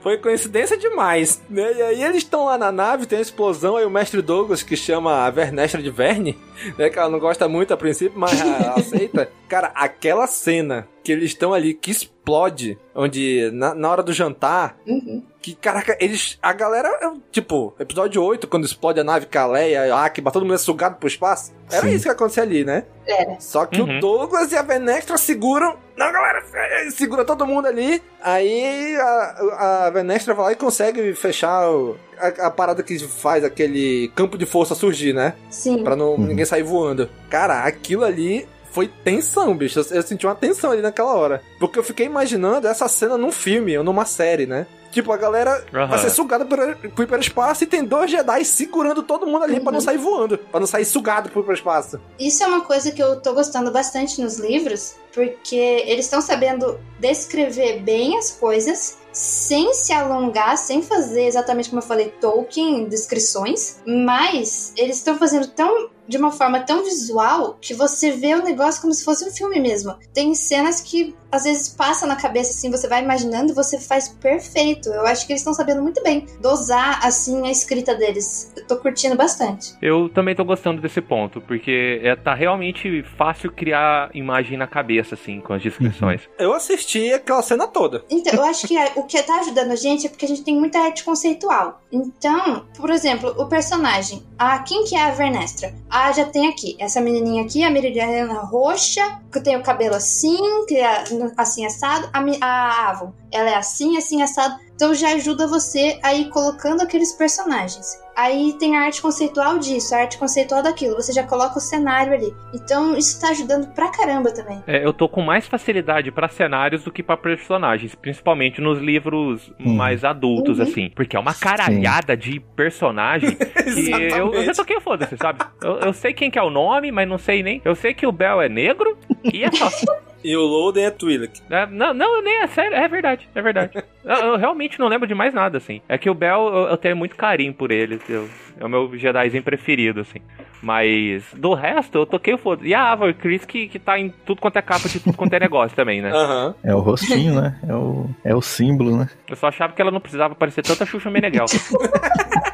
[0.01, 1.43] foi coincidência demais.
[1.49, 1.73] Né?
[1.75, 4.77] E aí eles estão lá na nave, tem a explosão, aí o mestre Douglas, que
[4.77, 6.39] chama a Vernestra de Verne,
[6.79, 6.91] né?
[6.91, 8.41] Que ela não gosta muito a princípio, mas
[8.77, 9.31] aceita.
[9.49, 14.77] Cara, aquela cena que eles estão ali, que explode, onde na, na hora do jantar,
[14.87, 15.23] Uhum.
[15.43, 16.39] Que, caraca, eles.
[16.41, 20.55] A galera, é, tipo, episódio 8, quando explode a nave Kaleia, a Akiba, todo mundo
[20.55, 21.53] é sugado pro espaço.
[21.71, 21.95] Era Sim.
[21.95, 22.85] isso que acontecia ali, né?
[23.07, 23.37] Era.
[23.41, 23.99] Só que Uhum.
[23.99, 25.77] o Douglas e a Venestra seguram.
[25.97, 28.01] Não, galera, eh, segura todo mundo ali.
[28.23, 33.45] Aí a, a Venestra vai lá e consegue fechar o- a, a parada que faz
[33.45, 35.35] aquele campo de força surgir, né?
[35.51, 35.83] Sim.
[35.83, 37.11] Pra não, ninguém sair voando.
[37.29, 39.79] Cara, aquilo ali foi tensão, bicho.
[39.81, 41.43] Eu, eu senti uma tensão ali naquela hora.
[41.59, 44.67] Porque eu fiquei imaginando essa cena num filme ou numa série, né?
[44.93, 45.87] Tipo, a galera Aham.
[45.89, 49.73] vai ser sugada por- pro hiperespaço e tem dois Jedi segurando todo mundo ali pra
[49.73, 50.39] não sair voando.
[50.39, 51.99] Pra não sair sugado pro hiperespaço.
[52.21, 56.79] Isso é uma coisa que eu tô gostando bastante nos livros, porque eles estão sabendo
[57.01, 63.81] descrever bem as coisas sem se alongar, sem fazer exatamente como eu falei, Tolkien, descrições,
[63.87, 68.81] mas eles estão fazendo tão de uma forma tão visual que você vê o negócio
[68.81, 69.95] como se fosse um filme mesmo.
[70.13, 74.09] Tem cenas que às vezes passa na cabeça assim, você vai imaginando e você faz
[74.09, 74.89] perfeito.
[74.91, 78.53] Eu acho que eles estão sabendo muito bem dosar assim a escrita deles.
[78.57, 79.75] Eu tô curtindo bastante.
[79.81, 85.15] Eu também tô gostando desse ponto, porque é, tá realmente fácil criar imagem na cabeça,
[85.15, 86.23] assim, com as descrições.
[86.39, 88.05] Eu assisti aquela cena toda.
[88.11, 90.43] Então, eu acho que a- o que tá ajudando a gente é porque a gente
[90.43, 91.81] tem muita arte conceitual.
[91.91, 94.23] Então, por exemplo, o personagem.
[94.39, 95.73] Ah, quem que é a Vernestra?
[95.95, 96.75] Ah, já tem aqui.
[96.79, 101.05] Essa menininha aqui, a Meridiana roxa, que tem o cabelo assim, que é
[101.37, 102.09] assim assado.
[102.15, 104.55] A, a Avon, ela é assim, assim assado.
[104.75, 108.01] Então já ajuda você a ir colocando aqueles personagens.
[108.17, 110.97] Aí tem a arte conceitual disso, a arte conceitual daquilo.
[110.97, 112.35] Você já coloca o cenário ali.
[112.53, 114.63] Então isso tá ajudando pra caramba também.
[114.67, 119.53] É, eu tô com mais facilidade pra cenários do que pra personagens, principalmente nos livros
[119.59, 120.65] mais adultos, Uhum.
[120.65, 120.91] assim.
[120.95, 125.41] Porque é uma caralhada de personagem que eu, eu já toquei o foda-se, sabe?
[125.63, 127.63] Eu, eu sei quem que é o nome, mas não sei nem.
[127.65, 128.99] Eu sei que o Bel é negro
[129.33, 129.69] e é só.
[130.25, 131.41] E o Loden é Twi'lek.
[131.51, 133.83] É, não, não, nem é sério, é verdade, é verdade.
[134.05, 135.81] eu, eu realmente não lembro de mais nada, assim.
[135.89, 137.99] É que o Bel, eu, eu tenho muito carinho por ele.
[138.09, 138.29] eu-
[138.61, 140.21] é o meu Jedizinho preferido, assim.
[140.63, 142.65] Mas do resto, eu toquei o foda.
[142.65, 145.33] E a Ava Chris, que, que tá em tudo quanto é capa de tudo quanto
[145.33, 146.13] é negócio também, né?
[146.13, 146.55] Aham.
[146.63, 147.59] É o rostinho, né?
[147.69, 149.09] É o, é o símbolo, né?
[149.29, 151.47] Eu só achava que ela não precisava parecer tanta Xuxa Meneghel.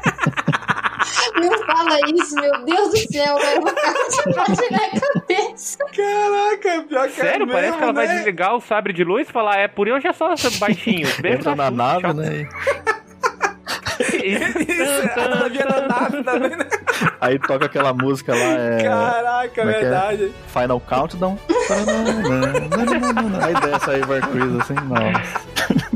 [1.39, 5.77] Não fala isso, meu Deus do céu, eu vou ficar essa na cabeça.
[5.95, 8.15] Caraca, pior que Sério, é parece mesmo, que ela vai né?
[8.15, 10.27] desligar o sabre de luz e falar, é por eu já sou
[10.59, 11.07] baixinho.
[11.23, 12.13] Entra na Xuxa, nave, tchau.
[12.13, 12.49] né?
[13.99, 16.65] Isso, ela via na nave também, né?
[17.19, 18.83] Aí toca aquela música lá, é.
[18.83, 19.79] Caraca, como é é?
[19.81, 20.31] verdade.
[20.47, 21.37] Final Countdown.
[23.41, 25.88] aí desce aí Chris assim, nossa.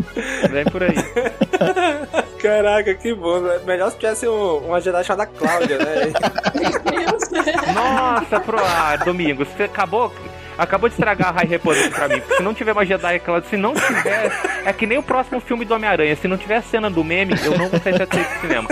[0.49, 0.95] Vem por aí.
[2.41, 3.39] Caraca, que bom.
[3.39, 3.59] né?
[3.65, 6.11] Melhor se tivesse um, uma Jedi chamada Cláudia, né?
[7.73, 10.13] Nossa, pro ah, Domingos, você acabou.
[10.57, 12.19] Acabou de estragar a High Republic pra mim.
[12.19, 14.31] porque Se não tiver uma Jedi, aquela, se não tiver.
[14.65, 16.15] É que nem o próximo filme do Homem-Aranha.
[16.15, 18.69] Se não tiver a cena do meme, eu não vou ter certeza de cinema.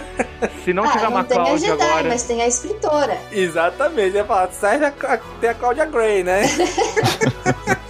[0.63, 2.07] Se não ah, tiver não uma tem a Cláudia Jedi, agora.
[2.07, 3.17] mas tem a escritora.
[3.31, 6.43] Exatamente, ia falar, serve a, a, tem a Cláudia Grey, né?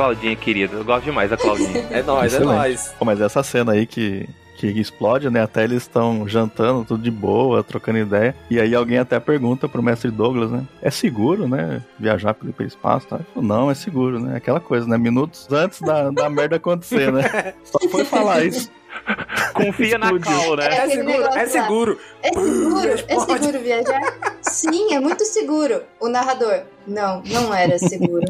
[0.00, 0.76] Claudinha, querida.
[0.76, 1.86] Eu gosto demais da Claudinha.
[1.92, 2.56] É nóis, é Excelente.
[2.56, 2.94] nóis.
[2.98, 5.42] Pô, mas essa cena aí que, que explode, né?
[5.42, 8.34] Até eles estão jantando, tudo de boa, trocando ideia.
[8.48, 10.64] E aí alguém até pergunta pro mestre Douglas, né?
[10.80, 11.82] É seguro, né?
[11.98, 13.16] Viajar pelo hiperespaço, tá?
[13.16, 14.38] Ele falou, Não, é seguro, né?
[14.38, 14.96] Aquela coisa, né?
[14.96, 17.52] Minutos antes da, da merda acontecer, né?
[17.62, 18.70] Só foi falar isso.
[19.52, 20.64] Confia na Cal, né?
[20.64, 21.98] É aquele seguro, é seguro.
[22.22, 22.88] É seguro?
[22.88, 24.14] É seguro viajar?
[24.40, 25.82] Sim, é muito seguro.
[26.00, 26.62] O narrador.
[26.86, 28.24] Não, não era seguro.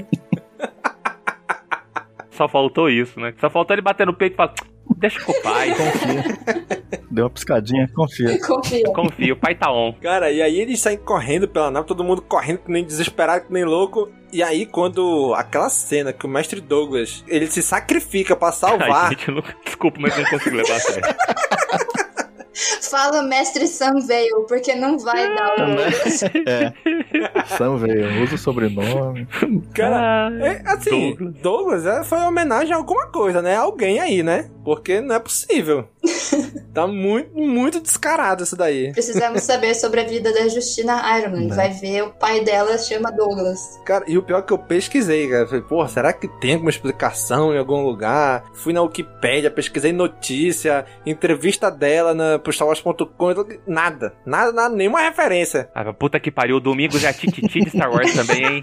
[2.31, 3.35] Só faltou isso, né?
[3.40, 4.55] Só faltou ele bater no peito e falar:
[4.97, 5.71] Deixa com o pai.
[5.75, 7.01] Confia.
[7.11, 8.38] Deu uma piscadinha, confia.
[8.40, 8.85] Confia.
[8.93, 9.93] Confia, o pai tá on.
[9.95, 13.53] Cara, e aí eles saem correndo pela nave, todo mundo correndo que nem desesperado, que
[13.53, 14.09] nem louco.
[14.33, 19.05] E aí, quando aquela cena que o mestre Douglas ele se sacrifica pra salvar.
[19.05, 19.43] Ai, gente, eu não...
[19.64, 21.03] Desculpa, mas não consigo levar a sério.
[22.83, 25.81] Fala mestre Sam Veil, porque não vai dar o.
[26.47, 26.73] É.
[27.57, 29.27] Sam veio, usa o sobrenome.
[29.75, 31.35] Cara, é, assim, Douglas.
[31.43, 33.57] Douglas, é, foi uma homenagem a alguma coisa, né?
[33.57, 34.51] Alguém aí, né?
[34.65, 35.89] Porque não é possível.
[36.75, 38.93] tá muito, muito descarado isso daí.
[38.93, 41.49] Precisamos saber sobre a vida da Justina Ironman.
[41.49, 41.55] Né.
[41.55, 43.81] Vai ver, o pai dela chama Douglas.
[43.85, 45.47] Cara, e o pior é que eu pesquisei, cara.
[45.47, 48.45] Falei, porra, será que tem alguma explicação em algum lugar?
[48.55, 53.05] Fui na Wikipédia, pesquisei notícia, entrevista dela na, pro StarWars.com,
[53.66, 54.14] nada.
[54.24, 55.70] Nada, nada, nenhuma referência.
[55.74, 58.61] Ah, puta que pariu, o Domingos é a Tititi de Star Wars também, hein?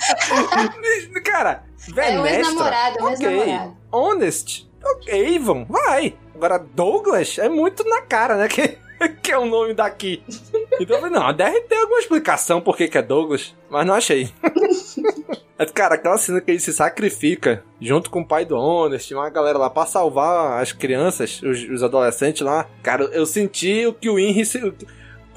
[1.23, 3.27] Cara, É o Venestra, ex-namorado, é o ok.
[3.27, 3.77] ex-namorado.
[3.91, 6.15] Honest, ok, Avon, vai.
[6.35, 8.47] Agora, Douglas é muito na cara, né?
[8.47, 8.77] Que,
[9.21, 10.23] que é o nome daqui.
[10.79, 13.93] Então eu falei, não, deve ter alguma explicação por que que é Douglas, mas não
[13.93, 14.31] achei.
[15.73, 19.57] Cara, aquela cena que ele se sacrifica junto com o pai do Honest, uma galera
[19.57, 22.67] lá pra salvar as crianças, os, os adolescentes lá.
[22.83, 24.59] Cara, eu senti o que o Henry se.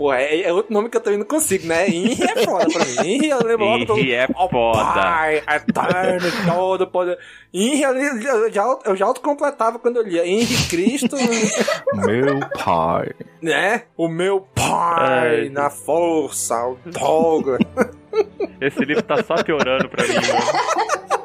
[0.01, 1.87] Pô, é, é outro nome que eu também não consigo, né?
[1.87, 2.97] Henry é foda pra mim.
[3.17, 3.99] Henry eu lembro logo do.
[3.99, 4.83] Henry é foda.
[4.95, 7.19] Pai, eterno, todo poder.
[7.53, 10.27] Henry, eu, eu já, eu já autocompletava quando eu lia.
[10.27, 11.17] Henry Cristo,
[12.07, 13.11] Meu pai.
[13.43, 13.83] né?
[13.95, 15.49] O meu pai Ai.
[15.51, 17.61] na força, o Douglas.
[18.59, 21.21] Esse livro tá só piorando pra mim, mano.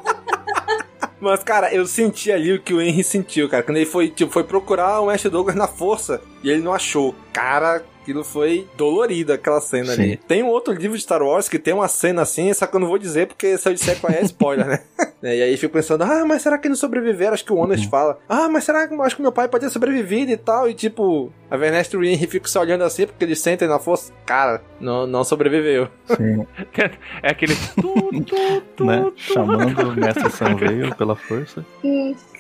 [1.22, 3.64] Mas, cara, eu senti ali o que o Henry sentiu, cara.
[3.64, 7.16] Quando ele foi, tipo, foi procurar o Mestre Douglas na força e ele não achou.
[7.32, 10.04] cara, aquilo foi dolorido, aquela cena Sim.
[10.04, 10.18] ali.
[10.28, 12.80] Tem um outro livro de Star Wars que tem uma cena assim, só que eu
[12.80, 14.80] não vou dizer, porque se eu disser qual é, é spoiler, né?
[15.24, 17.34] e aí fico pensando, ah, mas será que eles sobreviveram?
[17.34, 17.90] Acho que o Honest uhum.
[17.92, 20.70] fala, ah, mas será que acho que meu pai pode ter sobrevivido e tal?
[20.70, 23.80] E tipo, a Vernest e o Henry ficam se olhando assim, porque eles sentem na
[23.80, 24.14] força.
[24.26, 25.88] Cara, não, não sobreviveu.
[26.06, 26.46] Sim.
[27.24, 29.12] é aquele tu, tu, tu, né?
[29.16, 31.66] Chamando o Mestre Sanveio pela força.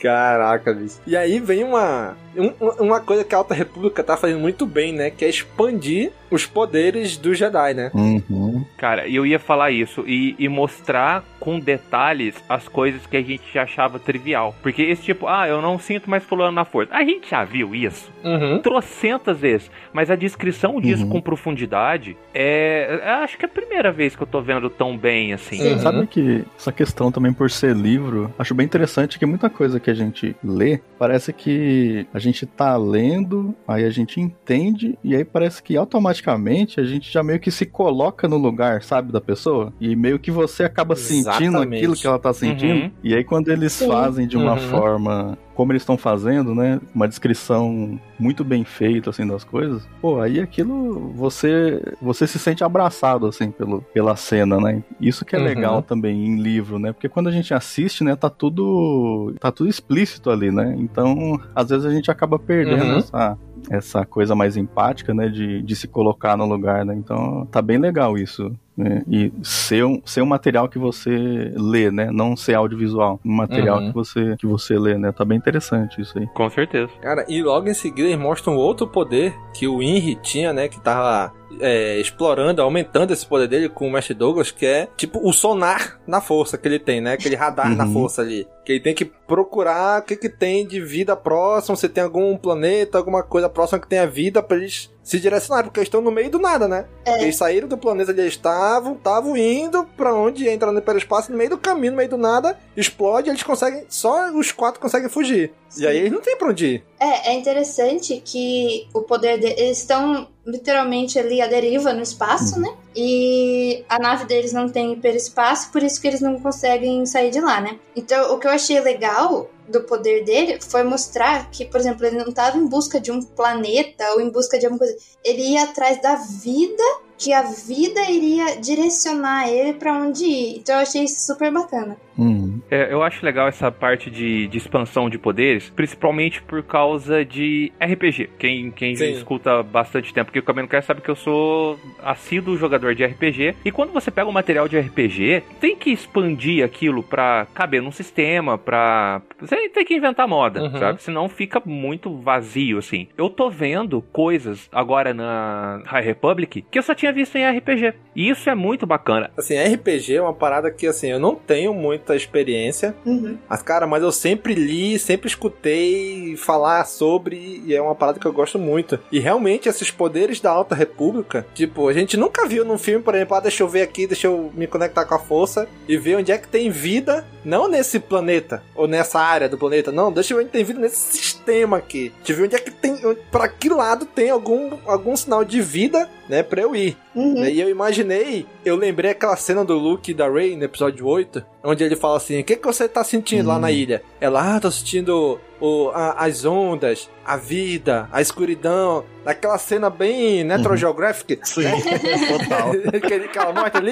[0.02, 1.00] Caraca, bicho.
[1.06, 4.94] E aí vem uma, um, uma coisa que a Alta República tá fazendo muito bem,
[4.94, 5.10] né?
[5.10, 7.90] Que é expandir os poderes do Jedi, né?
[7.94, 8.66] Uhum.
[8.78, 13.58] Cara, eu ia falar isso e, e, mostrar com detalhes as coisas que a gente
[13.58, 14.54] achava trivial.
[14.62, 16.94] Porque esse tipo, ah, eu não sinto mais fulano na força.
[16.94, 18.60] A gente já viu isso uhum.
[18.60, 19.72] trocentas vezes.
[19.94, 21.10] Mas a descrição disso uhum.
[21.10, 23.02] com profundidade é.
[23.24, 25.62] Acho que é a primeira vez que eu tô vendo tão bem assim.
[25.62, 25.80] Uhum.
[25.80, 29.90] Sabe que essa questão também por ser livro, acho bem interessante que muita coisa que
[29.90, 35.24] a gente lê parece que a gente tá lendo, aí a gente entende, e aí
[35.24, 39.74] parece que automaticamente a gente já meio que se coloca no lugar, sabe, da pessoa.
[39.80, 41.24] E meio que você acaba Exatamente.
[41.24, 42.86] sentindo aquilo que ela tá sentindo.
[42.86, 42.92] Uhum.
[43.04, 43.88] E aí quando eles Sim.
[43.88, 44.70] fazem de uma uhum.
[44.70, 46.82] forma como eles estão fazendo, né?
[46.94, 49.88] Uma descrição muito bem feita assim das coisas.
[50.02, 54.84] Pô, aí aquilo você você se sente abraçado assim pelo, pela cena, né?
[55.00, 55.46] Isso que é uhum.
[55.46, 56.92] legal também em livro, né?
[56.92, 60.76] Porque quando a gente assiste, né, tá tudo tá tudo explícito ali, né?
[60.78, 62.98] Então, às vezes a gente acaba perdendo uhum.
[62.98, 63.38] essa
[63.70, 66.96] essa coisa mais empática, né, de, de se colocar no lugar, né?
[66.96, 68.56] Então, tá bem legal isso.
[68.78, 69.04] Né?
[69.08, 72.10] E ser um, ser um material que você lê, né?
[72.12, 73.20] Não ser audiovisual.
[73.24, 73.88] Um material uhum.
[73.88, 75.12] que, você, que você lê, né?
[75.12, 76.28] Tá bem interessante isso aí.
[76.28, 76.92] Com certeza.
[77.02, 80.68] Cara, e logo em seguida eles mostram outro poder que o Inri tinha, né?
[80.68, 85.20] Que tava é, explorando, aumentando esse poder dele com o Mestre Douglas, que é tipo
[85.28, 87.14] o sonar na força que ele tem, né?
[87.14, 87.76] Aquele radar uhum.
[87.76, 88.48] na força ali.
[88.66, 92.36] Que ele tem que procurar o que, que tem de vida próxima, se tem algum
[92.38, 96.10] planeta, alguma coisa próxima que tenha vida para eles se direcionar, porque eles estão no
[96.10, 96.88] meio do nada, né?
[97.06, 97.22] É.
[97.22, 101.38] Eles saíram do planeta onde eles estavam, estavam indo para onde entra no hiperespaço, no
[101.38, 105.54] meio do caminho, no meio do nada, explode, eles conseguem, só os quatro conseguem fugir.
[105.70, 105.84] Sim.
[105.84, 106.84] E aí eles não tem pra onde ir.
[107.00, 112.60] É, é interessante que o poder deles eles estão literalmente ali à deriva no espaço,
[112.60, 112.74] né?
[112.96, 117.42] E a nave deles não tem hiperespaço, por isso que eles não conseguem sair de
[117.42, 117.78] lá, né?
[117.96, 122.18] Então, o que eu achei legal do poder dele foi mostrar que, por exemplo, ele
[122.18, 124.98] não estava em busca de um planeta ou em busca de alguma coisa.
[125.24, 126.84] Ele ia atrás da vida
[127.18, 130.58] que a vida iria direcionar ele para onde ir.
[130.60, 131.98] Então eu achei isso super bacana.
[132.18, 132.62] Uhum.
[132.72, 137.72] É, eu acho legal essa parte de, de, expansão de poderes, principalmente por causa de
[137.80, 138.30] RPG.
[138.40, 142.96] Quem, quem escuta bastante tempo aqui o Caminho Quer sabe que eu sou assíduo jogador
[142.96, 143.56] de RPG.
[143.66, 147.92] E quando você pega um material de RPG, tem que expandir aquilo para caber num
[147.92, 149.22] sistema, pra.
[149.40, 150.80] Você tem que inventar moda, uhum.
[150.80, 151.02] sabe?
[151.02, 153.08] Senão fica muito vazio, assim.
[153.18, 157.48] Eu tô vendo coisas agora na High Republic que eu só tinha tinha visto em
[157.48, 157.94] RPG.
[158.16, 159.30] E isso é muito bacana.
[159.38, 162.96] Assim, RPG é uma parada que, assim, eu não tenho muita experiência.
[163.06, 163.38] Uhum.
[163.48, 168.26] Mas, cara, mas eu sempre li, sempre escutei falar sobre, e é uma parada que
[168.26, 168.98] eu gosto muito.
[169.12, 173.14] E realmente, esses poderes da Alta República, tipo, a gente nunca viu num filme, por
[173.14, 176.16] exemplo, ah, deixa eu ver aqui, deixa eu me conectar com a força e ver
[176.16, 180.34] onde é que tem vida, não nesse planeta, ou nessa área do planeta, não, deixa
[180.34, 182.14] eu ver onde tem vida nesse sistema aqui.
[182.18, 182.98] Deixa eu ver onde é que tem,
[183.30, 186.98] para que lado tem algum, algum sinal de vida, né, pra eu ir.
[187.16, 187.46] Uhum.
[187.46, 191.44] E eu imaginei, eu lembrei aquela cena do Luke e da Rey no episódio 8,
[191.64, 193.54] onde ele fala assim: O que, que você tá sentindo uhum.
[193.54, 193.74] lá na uhum.
[193.74, 194.04] ilha?
[194.20, 199.04] Ela, ah, tô sentindo o, a, as ondas, a vida, a escuridão.
[199.26, 201.40] Aquela cena bem Natural Geographic.
[201.44, 202.72] Sim, total.
[203.26, 203.92] Aquela morte ali.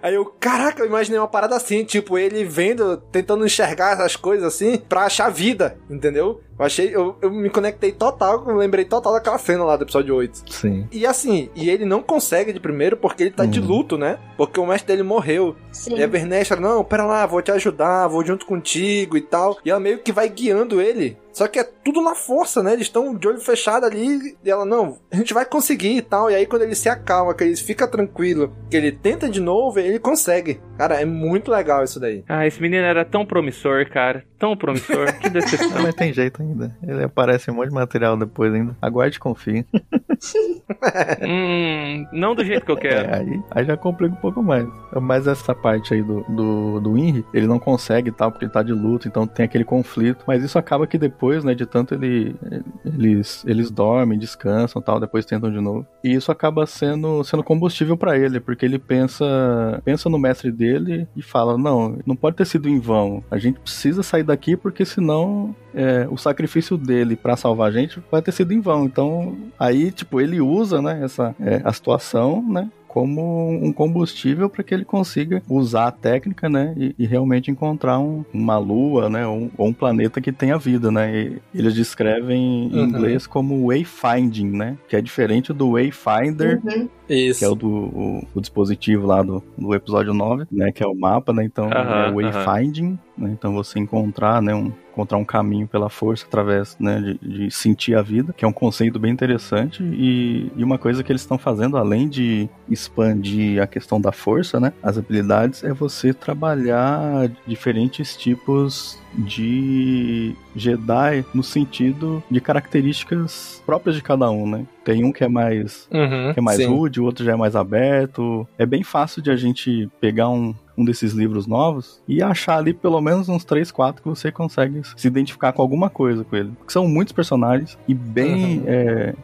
[0.00, 4.46] Aí eu, caraca, eu imaginei uma parada assim, tipo, ele vendo, tentando enxergar as coisas
[4.46, 6.40] assim, pra achar vida, entendeu?
[6.56, 10.14] Eu achei, eu, eu me conectei total, eu lembrei total daquela cena lá do episódio
[10.14, 10.44] 8.
[10.48, 10.86] Sim.
[10.92, 13.50] E assim, e ele não consegue de primeiro porque ele tá uhum.
[13.50, 14.18] de luto, né?
[14.36, 15.56] Porque o mestre dele morreu.
[15.72, 15.96] Sim.
[15.96, 19.58] E a Vernestra, não, pera lá, vou te ajudar, vou junto contigo e tal.
[19.64, 22.72] E ela meio que vai guiando ele só que é tudo na força, né?
[22.72, 26.30] Eles estão de olho fechado ali e ela, não, a gente vai conseguir e tal.
[26.30, 29.78] E aí quando ele se acalma, que ele fica tranquilo, que ele tenta de novo,
[29.78, 30.60] ele consegue.
[30.76, 32.24] Cara, é muito legal isso daí.
[32.28, 34.24] Ah, esse menino era tão promissor, cara.
[34.38, 35.12] Tão promissor.
[35.18, 35.82] que decepção.
[35.82, 36.74] Mas tem jeito ainda.
[36.82, 38.74] Ele aparece um monte de material depois ainda.
[38.80, 39.66] Aguarde e confie.
[41.22, 43.10] hum, não do jeito que eu quero.
[43.10, 44.66] É, aí, aí já complica um pouco mais.
[45.00, 48.52] Mas essa parte aí do, do, do Inri, ele não consegue e tal, porque ele
[48.52, 50.24] tá de luto, então tem aquele conflito.
[50.26, 52.34] Mas isso acaba que depois depois, né, de tanto ele,
[52.82, 55.86] eles, eles dormem, descansam tal, depois tentam de novo.
[56.02, 61.06] E isso acaba sendo, sendo combustível para ele, porque ele pensa, pensa no mestre dele
[61.14, 63.22] e fala: não, não pode ter sido em vão.
[63.30, 68.02] A gente precisa sair daqui porque senão é, o sacrifício dele para salvar a gente
[68.10, 68.86] vai ter sido em vão.
[68.86, 74.64] Então, aí, tipo, ele usa, né, essa é, a situação, né, como um combustível para
[74.64, 79.24] que ele consiga usar a técnica, né, e, e realmente encontrar um, uma lua, né,
[79.24, 81.16] ou um, um, planeta que tenha vida, né.
[81.16, 82.84] E eles descrevem em uhum.
[82.86, 86.88] inglês como wayfinding, né, que é diferente do wayfinder, uhum.
[87.06, 90.86] que é o do o, o dispositivo lá do, do episódio 9, né, que é
[90.86, 91.44] o mapa, né.
[91.44, 96.26] Então uhum, é wayfinding, né, então você encontrar, né, um encontrar um caminho pela força
[96.26, 100.62] através né, de, de, sentir a vida, que é um conceito bem interessante e, e
[100.62, 104.98] uma coisa que eles estão fazendo além de expandir a questão da força, né, as
[104.98, 114.30] habilidades, é você trabalhar diferentes tipos de Jedi no sentido de características próprias de cada
[114.30, 114.66] um, né?
[114.84, 117.54] Tem um que é mais, uhum, que é mais rude, o outro já é mais
[117.54, 118.46] aberto.
[118.58, 122.72] É bem fácil de a gente pegar um, um desses livros novos e achar ali
[122.72, 126.52] pelo menos uns 3, 4 que você consegue se identificar com alguma coisa com ele.
[126.58, 128.64] Porque são muitos personagens e bem uhum.
[128.66, 129.14] é,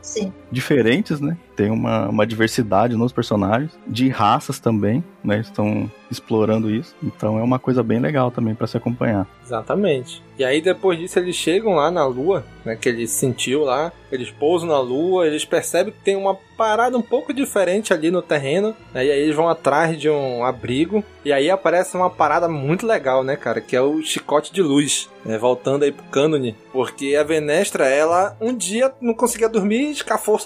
[0.57, 1.37] diferentes, né?
[1.55, 5.41] Tem uma, uma diversidade nos personagens, de raças também, né?
[5.41, 6.95] Estão explorando isso.
[7.03, 9.27] Então é uma coisa bem legal também para se acompanhar.
[9.45, 10.23] Exatamente.
[10.39, 14.31] E aí depois disso eles chegam lá na lua, né, que ele sentiu lá, eles
[14.31, 18.77] pousam na lua, eles percebem que tem uma parada um pouco diferente ali no terreno,
[18.93, 22.87] né, e aí eles vão atrás de um abrigo, e aí aparece uma parada muito
[22.87, 27.17] legal, né, cara, que é o chicote de luz, né, voltando aí pro cânone, porque
[27.19, 29.95] a Venestra, ela um dia não conseguia dormir,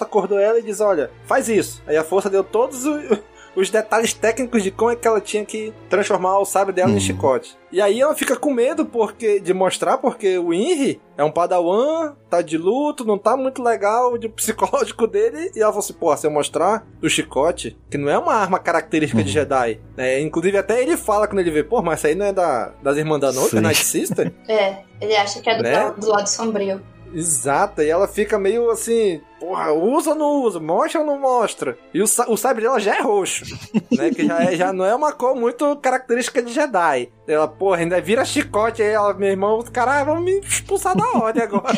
[0.01, 1.81] força acordou ela e diz, olha, faz isso.
[1.85, 3.19] Aí a força deu todos os
[3.53, 6.93] os detalhes técnicos de como é que ela tinha que transformar o sabre dela em
[6.93, 6.99] uhum.
[7.01, 7.57] chicote.
[7.69, 12.13] E aí ela fica com medo porque de mostrar porque o Inri é um padawan,
[12.29, 15.51] tá de luto, não tá muito legal de psicológico dele.
[15.53, 18.57] E ela falou assim, pô, se eu mostrar o chicote, que não é uma arma
[18.57, 19.25] característica uhum.
[19.25, 19.81] de Jedi.
[19.97, 22.71] É, inclusive até ele fala quando ele vê, pô, mas isso aí não é da,
[22.81, 24.31] das Irmãs da Noite, é Night Sister?
[24.47, 25.93] É, ele acha que é do, né?
[25.97, 26.81] do lado sombrio.
[27.13, 31.77] Exato, e ela fica meio assim, porra, usa ou não usa, mostra ou não mostra.
[31.93, 33.45] E o, o sabre dela já é roxo,
[33.91, 34.11] né?
[34.11, 37.09] Que já, é, já não é uma cor muito característica de Jedi.
[37.27, 41.43] Ela, porra, ainda vira chicote aí, ela, meu irmão, caralho, vão me expulsar da ordem
[41.43, 41.77] agora.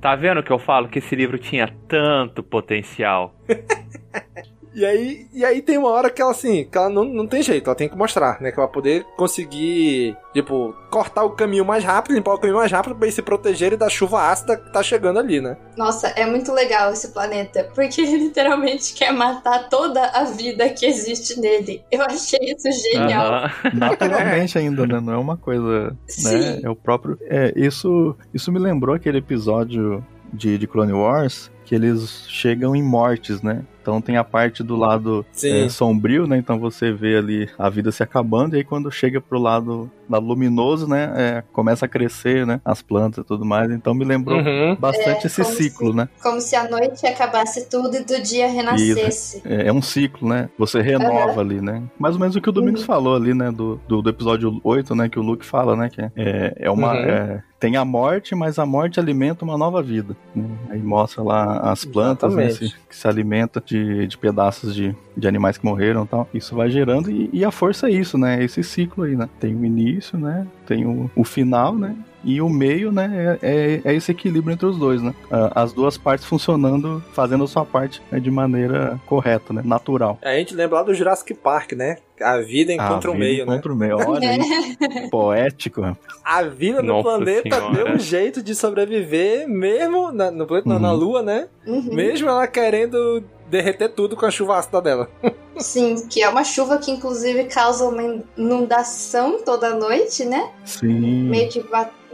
[0.00, 3.34] tá vendo que eu falo que esse livro tinha tanto potencial?
[4.74, 7.42] E aí, e aí tem uma hora que ela, assim, que ela não, não tem
[7.42, 8.52] jeito, ela tem que mostrar, né?
[8.52, 12.94] Que ela poder conseguir, tipo, cortar o caminho mais rápido, limpar o caminho mais rápido
[12.94, 15.56] pra eles se protegerem da chuva ácida que tá chegando ali, né?
[15.76, 20.86] Nossa, é muito legal esse planeta, porque ele literalmente quer matar toda a vida que
[20.86, 21.82] existe nele.
[21.90, 23.44] Eu achei isso genial.
[23.64, 23.70] Uhum.
[23.78, 25.00] Naturalmente ainda, né?
[25.00, 25.96] Não é uma coisa, né?
[26.06, 26.38] Sim.
[26.38, 26.60] né?
[26.64, 27.18] É o próprio...
[27.22, 32.82] É, isso, isso me lembrou aquele episódio de, de Clone Wars que eles chegam em
[32.82, 33.62] mortes, né?
[33.88, 36.36] Então tem a parte do lado é, sombrio, né?
[36.36, 40.26] Então você vê ali a vida se acabando, e aí quando chega pro lado, lado
[40.26, 41.10] luminoso, né?
[41.16, 42.60] É, começa a crescer, né?
[42.62, 43.70] As plantas e tudo mais.
[43.70, 44.76] Então me lembrou uhum.
[44.78, 46.08] bastante é, esse ciclo, se, né?
[46.22, 49.40] Como se a noite acabasse tudo e do dia renascesse.
[49.42, 50.50] É, é, um ciclo, né?
[50.58, 51.40] Você renova uhum.
[51.40, 51.82] ali, né?
[51.98, 52.86] Mais ou menos o que o Domingos uhum.
[52.86, 53.50] falou ali, né?
[53.50, 55.08] Do, do, do, episódio 8, né?
[55.08, 55.88] Que o Luke fala, né?
[55.88, 56.92] Que é, é uma.
[56.92, 56.98] Uhum.
[56.98, 60.16] É, tem a morte, mas a morte alimenta uma nova vida.
[60.34, 60.44] Né?
[60.70, 65.28] Aí mostra lá as plantas né, se, que se alimentam de, de pedaços de, de
[65.28, 66.28] animais que morreram e tal.
[66.32, 68.42] Isso vai gerando e, e, a força é isso, né?
[68.42, 69.28] Esse ciclo aí, né?
[69.40, 70.46] Tem o início, né?
[70.66, 71.94] Tem o, o final, né?
[72.24, 75.14] E o meio, né, é, é, é, esse equilíbrio entre os dois, né?
[75.54, 79.62] As duas partes funcionando, fazendo a sua parte né, de maneira correta, né?
[79.64, 80.18] Natural.
[80.22, 81.96] A gente lembra lá do Jurassic Park, né?
[82.20, 83.74] A vida encontra a o meio, encontra né?
[83.74, 85.08] o meio, olha aí.
[85.10, 87.74] Poético, A vida no Nossa planeta senhora.
[87.74, 90.78] deu um jeito de sobreviver, mesmo na, no planeta, uhum.
[90.80, 91.48] na Lua, né?
[91.66, 91.94] Uhum.
[91.94, 95.10] Mesmo ela querendo derreter tudo com a chuva ácida dela.
[95.58, 100.50] Sim, que é uma chuva que inclusive causa uma inundação toda noite, né?
[100.64, 101.28] Sim.
[101.28, 101.60] Meio que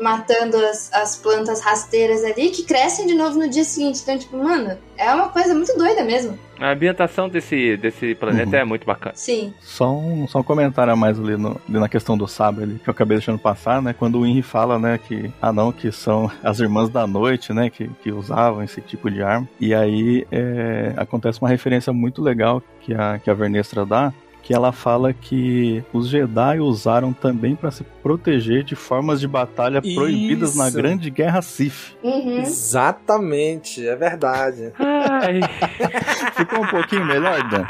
[0.01, 4.01] matando as, as plantas rasteiras ali, que crescem de novo no dia seguinte.
[4.03, 6.39] Então, tipo, mano, é uma coisa muito doida mesmo.
[6.59, 8.63] A ambientação desse, desse planeta uhum.
[8.63, 9.15] é muito bacana.
[9.17, 9.53] Sim.
[9.61, 12.79] Só um, só um comentário a mais ali, no, ali na questão do sabre ali,
[12.79, 13.93] que eu acabei deixando passar, né?
[13.93, 17.71] Quando o Henry fala, né, que, ah não, que são as irmãs da noite, né,
[17.71, 19.49] que, que usavam esse tipo de arma.
[19.61, 24.13] E aí é, acontece uma referência muito legal que a, que a Vernestra dá,
[24.45, 29.81] que ela fala que os Jedi usaram também para se proteger de formas de batalha
[29.83, 29.95] Isso.
[29.95, 31.97] proibidas na Grande Guerra Sith.
[32.03, 32.43] Uhum.
[32.43, 34.71] Exatamente, é verdade.
[36.37, 37.65] Ficou um pouquinho melhor, Dan?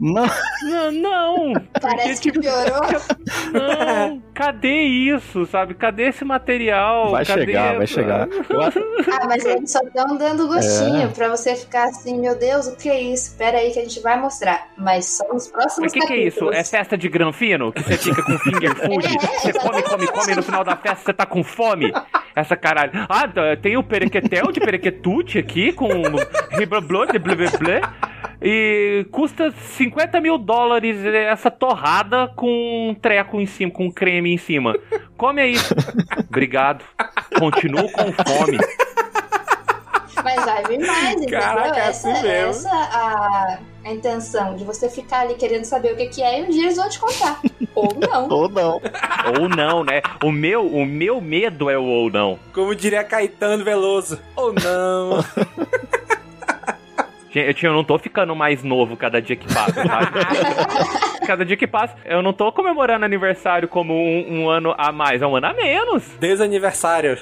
[0.00, 0.26] Não.
[0.62, 1.52] Não, não.
[1.80, 2.80] Parece que piorou.
[3.52, 4.22] Não.
[4.32, 5.74] Cadê isso, sabe?
[5.74, 7.10] Cadê esse material?
[7.10, 8.28] Vai Cadê chegar, vai chegar.
[9.12, 11.08] Ah, mas eles só estão dando gostinho é.
[11.08, 13.36] pra você ficar assim, meu Deus, o que é isso?
[13.36, 14.68] Pera aí que a gente vai mostrar.
[14.78, 16.50] Mas só nos próximos O que, que, é isso?
[16.52, 17.72] É festa de granfino?
[17.72, 19.06] Que você fica com finger food?
[19.06, 21.92] É, você come, come, come e no final da festa você tá com fome?
[22.34, 22.92] essa caralho.
[23.08, 23.28] Ah,
[23.60, 26.24] tem o perequetel de perequetute aqui com blá
[26.56, 28.09] de blá blá blá.
[28.42, 34.38] E custa 50 mil dólares essa torrada com um treco em cima, com creme em
[34.38, 34.74] cima.
[35.16, 35.54] Come aí.
[36.28, 36.82] Obrigado.
[37.38, 38.58] Continuo com fome.
[40.24, 41.40] Mas vai vir mais, entendeu?
[41.40, 42.50] Caraca, é essa, assim mesmo.
[42.50, 46.44] essa a, a intenção de você ficar ali querendo saber o que, que é e
[46.44, 47.40] um dia eles vão te contar.
[47.74, 48.28] ou não.
[48.28, 48.80] Ou não.
[49.38, 50.02] ou não, né?
[50.22, 52.38] O meu, o meu medo é o ou não.
[52.52, 54.18] Como diria Caetano Veloso.
[54.36, 55.24] Ou não.
[57.30, 60.06] Gente, eu não tô ficando mais novo cada dia que passa, sabe?
[61.26, 65.22] cada dia que passa, eu não tô comemorando aniversário como um, um ano a mais,
[65.22, 66.02] é um ano a menos.
[66.18, 67.18] Desaniversário.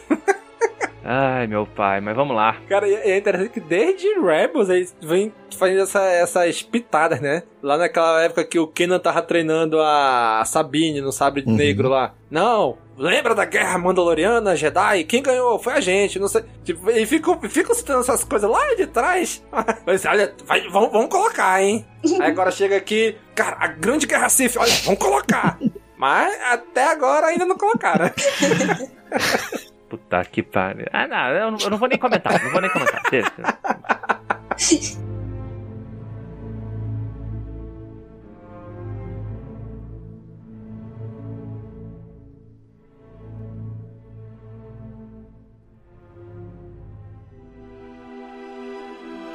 [1.11, 2.59] Ai, meu pai, mas vamos lá.
[2.69, 7.45] Cara, é interessante que desde Rebels eles vêm fazendo essa, essas pitadas, né?
[7.63, 11.55] Lá naquela época que o Kenan tava treinando a Sabine no Sabre Uhum.
[11.57, 12.13] Negro lá.
[12.31, 15.05] Não, lembra da guerra Mandaloriana, Jedi?
[15.05, 15.59] Quem ganhou?
[15.59, 16.45] Foi a gente, não sei.
[16.63, 19.43] Tipo, e ficam fico citando essas coisas lá de trás.
[19.87, 21.87] Mas olha, vai, vamos, vamos colocar, hein?
[22.21, 25.59] Aí agora chega aqui, cara, a grande guerra Sith, olha, vamos colocar.
[25.97, 28.11] Mas até agora ainda não colocaram.
[29.89, 30.87] Puta que pariu.
[30.93, 33.03] Ah, não, eu não, eu não vou nem comentar, não vou nem comentar.
[33.11, 35.09] Deixa.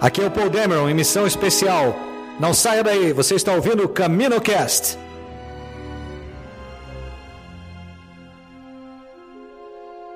[0.04, 1.95] Aqui é o Paul Dameron em missão especial.
[2.38, 4.97] Não saia daí, você está ouvindo o CaminoCast.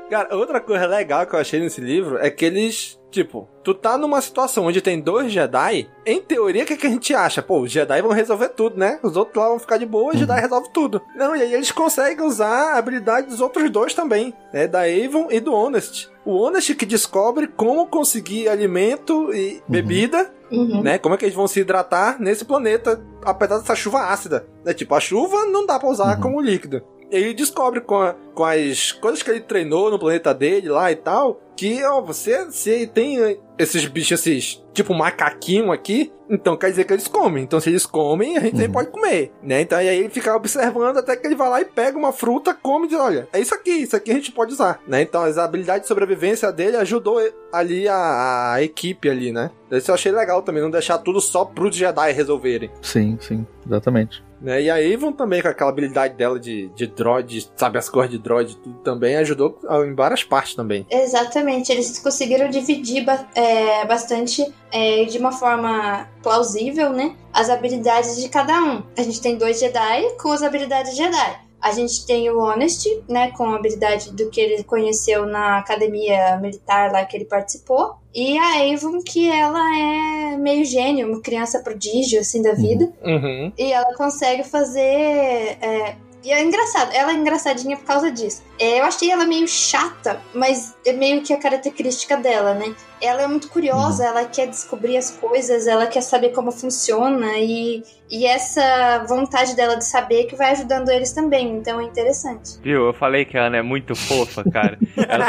[0.10, 3.98] Cara, outra coisa legal que eu achei nesse livro é que eles, tipo, tu tá
[3.98, 7.42] numa situação onde tem dois Jedi, em teoria, o que, que a gente acha?
[7.42, 9.00] Pô, os Jedi vão resolver tudo, né?
[9.04, 11.02] Os outros lá vão ficar de boa, os Jedi resolvem tudo.
[11.16, 14.66] Não, e aí eles conseguem usar a habilidade dos outros dois também, né?
[14.68, 16.10] Da Avon e do Honest.
[16.24, 20.82] O Honest que descobre como conseguir alimento e bebida Uhum.
[20.82, 20.98] né?
[20.98, 24.48] Como é que eles vão se hidratar nesse planeta, apesar dessa chuva ácida?
[24.66, 26.82] É tipo, a chuva não dá pra usar como líquido.
[27.12, 30.96] Ele descobre com, a- com as coisas que ele treinou no planeta dele lá e
[30.96, 36.70] tal, que, ó, você, se tem eh, esses bichos, esses, tipo macaquinho aqui, então quer
[36.70, 37.44] dizer que eles comem.
[37.44, 39.62] Então se eles comem, a gente nem pode comer, né?
[39.62, 42.86] Então aí ele fica observando até que ele vai lá e pega uma fruta, come
[42.86, 45.02] e diz, olha, é isso aqui, isso aqui a gente pode usar, né?
[45.02, 47.20] Então as habilidades de sobrevivência dele ajudou
[47.52, 49.50] ali a, a equipe ali, né?
[49.72, 52.70] Isso eu achei legal também, não deixar tudo só pros Jedi resolverem.
[52.84, 54.24] Sim, sim, exatamente.
[54.42, 54.64] Né?
[54.64, 58.18] E a Avon também, com aquela habilidade dela de, de droid, sabe, as cores de
[58.28, 60.86] droid, tudo também ajudou em várias partes também.
[60.90, 63.06] Exatamente, eles conseguiram dividir
[63.36, 67.16] é, bastante é, de uma forma plausível, né?
[67.34, 68.84] As habilidades de cada um.
[68.98, 71.48] A gente tem dois Jedi com as habilidades Jedi.
[71.60, 76.38] A gente tem o Honest, né, com a habilidade do que ele conheceu na academia
[76.38, 77.96] militar lá que ele participou.
[78.14, 82.92] E a Avon, que ela é meio gênio, uma criança prodígio, assim, da vida.
[83.04, 83.52] Uhum.
[83.58, 84.82] E ela consegue fazer.
[84.82, 85.96] é,
[86.28, 88.44] E é engraçado, ela é engraçadinha por causa disso.
[88.60, 92.76] É, eu achei ela meio chata, mas é meio que a característica dela, né?
[93.02, 97.82] Ela é muito curiosa, ela quer descobrir as coisas, ela quer saber como funciona e,
[98.12, 102.60] e essa vontade dela de saber que vai ajudando eles também, então é interessante.
[102.62, 102.88] Viu?
[102.88, 104.78] Eu falei que ela é muito fofa, cara.
[105.08, 105.26] Ela,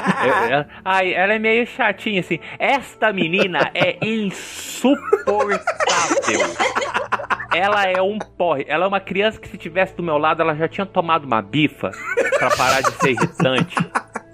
[0.51, 2.40] ela- ai, ela é meio chatinha, assim.
[2.59, 5.61] Esta menina é insuportável.
[7.53, 8.64] Ela é um porre.
[8.68, 11.40] Ela é uma criança que se tivesse do meu lado, ela já tinha tomado uma
[11.40, 11.90] bifa
[12.38, 13.76] pra parar de ser irritante.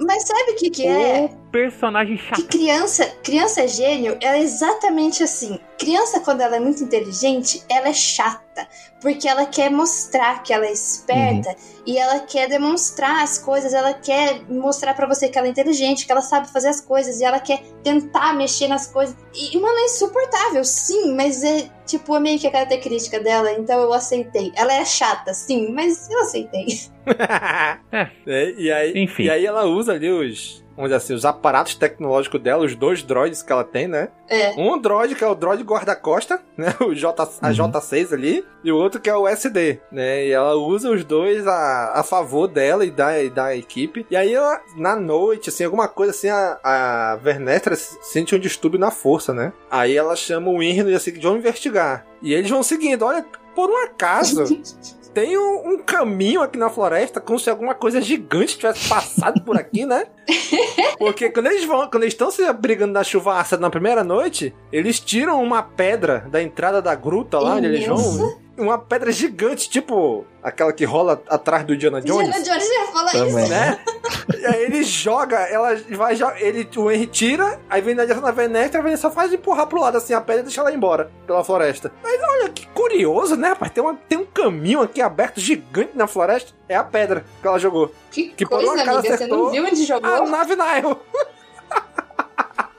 [0.00, 1.30] Mas sabe o que, que é?
[1.54, 2.34] Personagem chato.
[2.34, 5.56] Que criança, criança gênio, ela é exatamente assim.
[5.78, 8.66] Criança, quando ela é muito inteligente, ela é chata.
[9.00, 11.54] Porque ela quer mostrar que ela é esperta
[11.86, 16.06] e ela quer demonstrar as coisas, ela quer mostrar pra você que ela é inteligente,
[16.06, 19.14] que ela sabe fazer as coisas e ela quer tentar mexer nas coisas.
[19.32, 23.80] E, mano, é insuportável, sim, mas é tipo, é meio que a característica dela, então
[23.80, 24.50] eu aceitei.
[24.56, 26.66] Ela é chata, sim, mas eu aceitei.
[28.26, 29.24] É, e, aí, Enfim.
[29.24, 33.02] e aí ela usa ali os, vamos dizer assim, os aparatos tecnológicos dela, os dois
[33.02, 34.08] droids que ela tem, né?
[34.28, 34.50] É.
[34.56, 36.74] Um droid que é o droid guarda-costa, né?
[36.80, 40.26] O J, a J6 ali, e o outro que é o SD, né?
[40.26, 44.06] E ela usa os dois a, a favor dela e da, e da equipe.
[44.10, 48.80] E aí ela, na noite, assim, alguma coisa assim, a, a Vernestra sente um distúrbio
[48.80, 49.52] na força, né?
[49.70, 52.06] Aí ela chama o Inri e assim, vão investigar.
[52.22, 54.44] E eles vão seguindo, olha, por um acaso.
[55.14, 59.56] Tem um, um caminho aqui na floresta, como se alguma coisa gigante tivesse passado por
[59.56, 60.06] aqui, né?
[60.98, 64.52] Porque quando eles vão, quando eles estão se brigando na chuva ácida na primeira noite,
[64.72, 68.43] eles tiram uma pedra da entrada da gruta lá onde eles vão.
[68.56, 72.28] Uma pedra gigante, tipo aquela que rola atrás do Indiana Jones.
[72.28, 73.44] Indiana Jones ia falar Também.
[73.44, 73.48] isso.
[73.48, 73.78] Né?
[74.38, 78.22] E aí ele joga, ela vai jogar, ele, o Henry tira, aí vem na direção
[78.22, 80.72] da Venetra, a Venetra só faz empurrar pro lado assim a pedra e deixa ela
[80.72, 81.90] embora pela floresta.
[82.02, 83.72] Mas olha que curioso, né, rapaz?
[83.72, 86.52] Tem, uma, tem um caminho aqui aberto gigante na floresta.
[86.68, 87.94] É a pedra que ela jogou.
[88.10, 89.16] Que, Que por um coisa, acaso amiga.
[89.16, 90.12] Você não acertou viu onde jogou?
[90.12, 90.96] A nave Nile.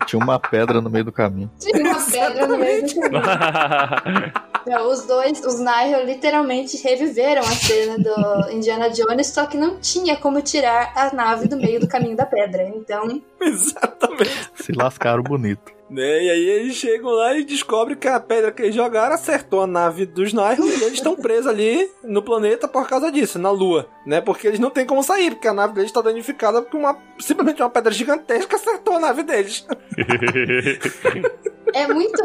[0.05, 1.49] Tinha uma pedra no meio do caminho.
[1.59, 4.33] Tinha uma pedra no meio do caminho.
[4.65, 9.77] Não, os dois, os Nihil, literalmente reviveram a cena do Indiana Jones, só que não
[9.79, 12.63] tinha como tirar a nave do meio do caminho da pedra.
[12.69, 14.49] Então, Exatamente.
[14.55, 15.74] Se lascaram bonito.
[15.89, 16.23] Né?
[16.23, 19.67] E aí eles chegam lá e descobrem que a pedra que eles jogaram acertou a
[19.67, 23.87] nave dos Nihil e eles estão presos ali no planeta por causa disso, na Lua,
[24.05, 24.19] né?
[24.19, 27.61] Porque eles não têm como sair, porque a nave deles está danificada porque uma, simplesmente
[27.61, 29.67] uma pedra gigantesca acertou a nave deles.
[31.73, 32.23] é muito.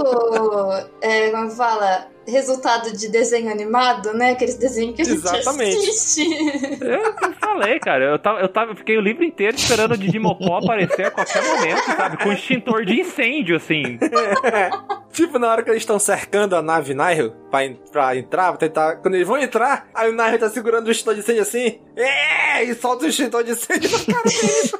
[1.03, 2.09] É, como fala?
[2.31, 4.33] Resultado de desenho animado, né?
[4.33, 5.77] Aqueles desenhos que a gente Exatamente.
[5.77, 6.31] assiste.
[6.81, 9.99] Eu, eu falei, cara, eu tava, eu tava, eu fiquei o livro inteiro esperando o
[9.99, 12.17] Digimocó aparecer a qualquer momento, sabe?
[12.19, 13.99] Com extintor de incêndio, assim.
[15.13, 17.61] tipo, na hora que eles estão cercando a nave Nihil pra,
[17.91, 18.97] pra entrar, pra tentar.
[18.97, 22.65] Quando eles vão entrar, aí o Nihil tá segurando o extintor de incêndio assim, é,
[22.65, 23.91] e solta o extintor de incêndio.
[24.07, 24.79] Cara, que isso?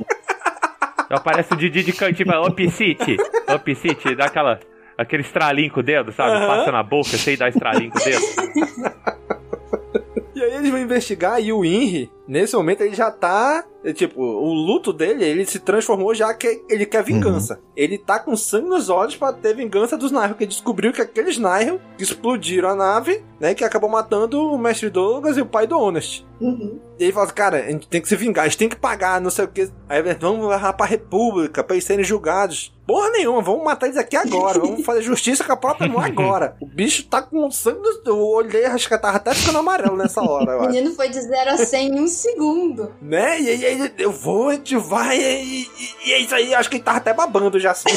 [1.11, 3.17] Aparece o Didi de cantinho e fala, ô Piscite,
[3.53, 4.61] ô Piscite, dá aquela,
[5.01, 6.47] aquele estralinho com o dedo, sabe?
[6.47, 8.21] Passa na boca, sem dar estralinho com o dedo.
[10.61, 13.65] Eles vão investigar e o Inri, nesse momento, ele já tá.
[13.85, 17.61] é, Tipo, o luto dele, ele se transformou já que ele quer vingança.
[17.77, 21.39] Ele tá com sangue nos olhos pra ter vingança dos Nihil, que descobriu que aqueles
[21.39, 23.55] Nihil explodiram a nave, né?
[23.55, 26.27] Que acabou matando o Mestre Douglas e o pai do Honest.
[26.41, 26.79] Uhum.
[26.99, 28.77] E ele fala assim, cara, a gente tem que se vingar, a gente tem que
[28.77, 29.71] pagar, não sei o que.
[29.89, 32.75] Aí eles vamos levar pra República, pra eles serem julgados.
[32.87, 36.57] Porra nenhuma, vamos matar eles aqui agora, vamos fazer justiça com a própria mão agora.
[36.61, 38.15] O bicho tá com sangue no...
[38.15, 40.71] O olho dele, acho que tava até ficando amarelo nessa hora, eu O acho.
[40.71, 42.95] menino foi de 0 a 100 em um segundo.
[43.01, 43.41] Né?
[43.41, 45.69] E aí eu vou, a gente vai, e, e-
[46.09, 47.89] e é isso aí, acho que ele tava até babando já assim.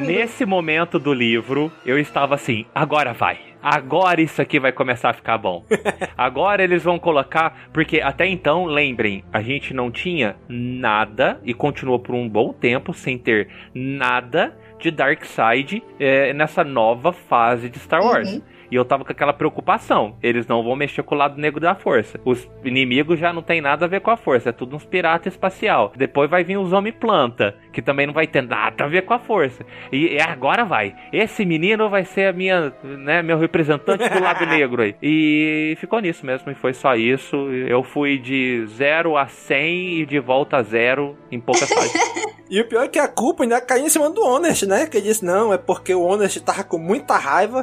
[0.00, 3.38] Nesse momento do livro, eu estava assim, agora vai.
[3.60, 5.64] Agora isso aqui vai começar a ficar bom.
[6.16, 7.68] Agora eles vão colocar.
[7.72, 12.94] Porque até então, lembrem, a gente não tinha nada e continuou por um bom tempo
[12.94, 18.32] sem ter nada de Darkseid é, nessa nova fase de Star Wars.
[18.32, 18.42] Uhum.
[18.70, 20.16] E eu tava com aquela preocupação.
[20.22, 22.20] Eles não vão mexer com o lado negro da força.
[22.24, 24.50] Os inimigos já não tem nada a ver com a força.
[24.50, 25.92] É tudo uns pirata espacial.
[25.96, 29.18] Depois vai vir os homem-planta, que também não vai ter nada a ver com a
[29.18, 29.64] força.
[29.90, 30.94] E, e agora vai.
[31.12, 34.94] Esse menino vai ser a minha, né, meu representante do lado negro aí.
[35.02, 36.50] E ficou nisso mesmo.
[36.50, 37.36] E foi só isso.
[37.50, 42.28] Eu fui de 0 a 100 e de volta a zero em poucas páginas.
[42.50, 44.86] E o pior é que a culpa ainda caiu em cima do Honest, né?
[44.86, 47.62] Que ele disse, não, é porque o Honest tava com muita raiva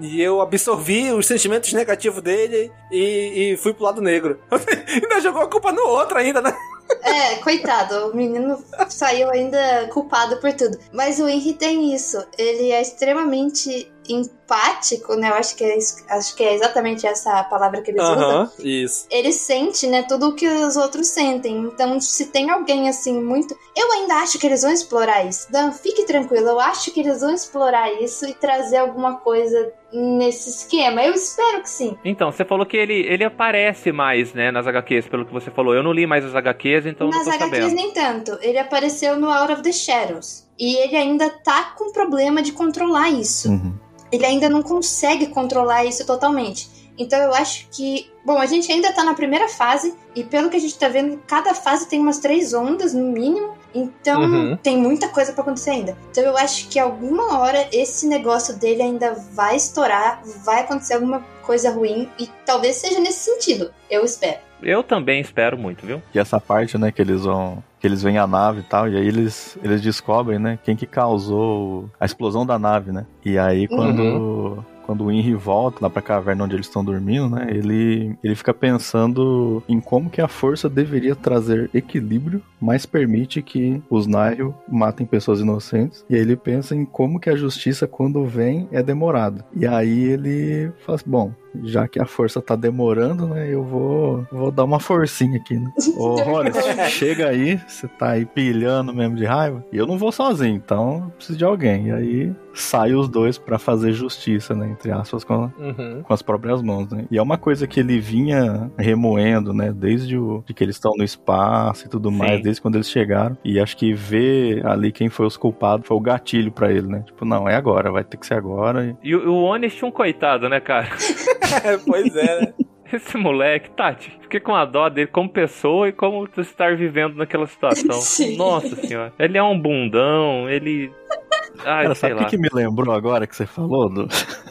[0.00, 4.40] e eu absorvi os sentimentos negativos dele e, e fui pro lado negro.
[4.50, 6.54] ainda jogou a culpa no outro ainda, né?
[7.02, 10.78] É, coitado, o menino saiu ainda culpado por tudo.
[10.92, 12.22] Mas o Henry tem isso.
[12.36, 15.28] Ele é extremamente empático, né?
[15.30, 18.30] Eu acho que é, isso- acho que é exatamente essa palavra que eles usam.
[18.30, 19.06] Aham, isso.
[19.10, 21.56] Ele sente, né, tudo o que os outros sentem.
[21.58, 23.56] Então, se tem alguém assim muito.
[23.76, 25.50] Eu ainda acho que eles vão explorar isso.
[25.52, 26.48] Dan, fique tranquilo.
[26.48, 31.02] Eu acho que eles vão explorar isso e trazer alguma coisa nesse esquema.
[31.02, 31.96] Eu espero que sim.
[32.04, 35.74] Então, você falou que ele, ele aparece mais, né, nas HQs, pelo que você falou.
[35.74, 37.74] Eu não li mais as HQs, então Nas não tô HQs sabendo.
[37.74, 38.38] nem tanto.
[38.42, 40.46] Ele apareceu no Out of the Shadows.
[40.58, 43.48] E ele ainda tá com problema de controlar isso.
[43.48, 43.74] Uhum.
[44.10, 46.68] Ele ainda não consegue controlar isso totalmente.
[46.98, 48.10] Então eu acho que.
[48.24, 49.94] Bom, a gente ainda tá na primeira fase.
[50.14, 53.56] E pelo que a gente tá vendo, cada fase tem umas três ondas, no mínimo.
[53.72, 54.56] Então Uhum.
[54.56, 55.96] tem muita coisa pra acontecer ainda.
[56.10, 61.24] Então eu acho que alguma hora esse negócio dele ainda vai estourar, vai acontecer alguma
[61.42, 62.10] coisa ruim.
[62.18, 63.72] E talvez seja nesse sentido.
[63.88, 64.47] Eu espero.
[64.62, 66.02] Eu também espero muito, viu?
[66.14, 67.62] E essa parte, né, que eles vão.
[67.80, 70.84] Que eles veem a nave e tal, e aí eles, eles descobrem, né, quem que
[70.86, 73.06] causou a explosão da nave, né?
[73.24, 74.64] E aí quando.
[74.84, 77.48] Quando o Henry volta lá pra caverna onde eles estão dormindo, né?
[77.50, 83.82] Ele, ele fica pensando em como que a força deveria trazer equilíbrio, mas permite que
[83.90, 86.06] os Nihil matem pessoas inocentes.
[86.08, 89.44] E aí ele pensa em como que a justiça, quando vem, é demorada.
[89.54, 91.34] E aí ele fala assim, bom,
[91.64, 93.48] já que a força tá demorando, né?
[93.52, 95.70] Eu vou, vou dar uma forcinha aqui, né?
[95.96, 99.64] Ô, Horace, chega aí, você tá aí pilhando mesmo de raiva.
[99.72, 101.88] E eu não vou sozinho, então eu preciso de alguém.
[101.88, 104.68] E aí sai os dois pra fazer justiça, né?
[104.68, 106.02] Entre aspas, com, Uhum.
[106.02, 107.04] com as próprias mãos, né?
[107.10, 109.72] E é uma coisa que ele vinha remoendo, né?
[109.72, 112.42] Desde o, de que eles estão no espaço e tudo mais, Sim.
[112.42, 113.36] desde quando eles chegaram.
[113.44, 117.02] E acho que ver ali quem foi os culpados foi o gatilho pra ele, né?
[117.06, 118.96] Tipo, não, é agora, vai ter que ser agora.
[119.02, 120.88] E o o Honest um coitado, né, cara?
[121.86, 122.54] pois é, né?
[122.92, 127.16] esse moleque, Tati, fiquei com a dó dele como pessoa e como tu estar vivendo
[127.16, 127.92] naquela situação.
[128.00, 128.36] Sim.
[128.36, 129.12] Nossa senhora.
[129.18, 130.90] Ele é um bundão, ele.
[131.64, 134.06] Ai, Cara, sei sabe o que me lembrou agora que você falou do,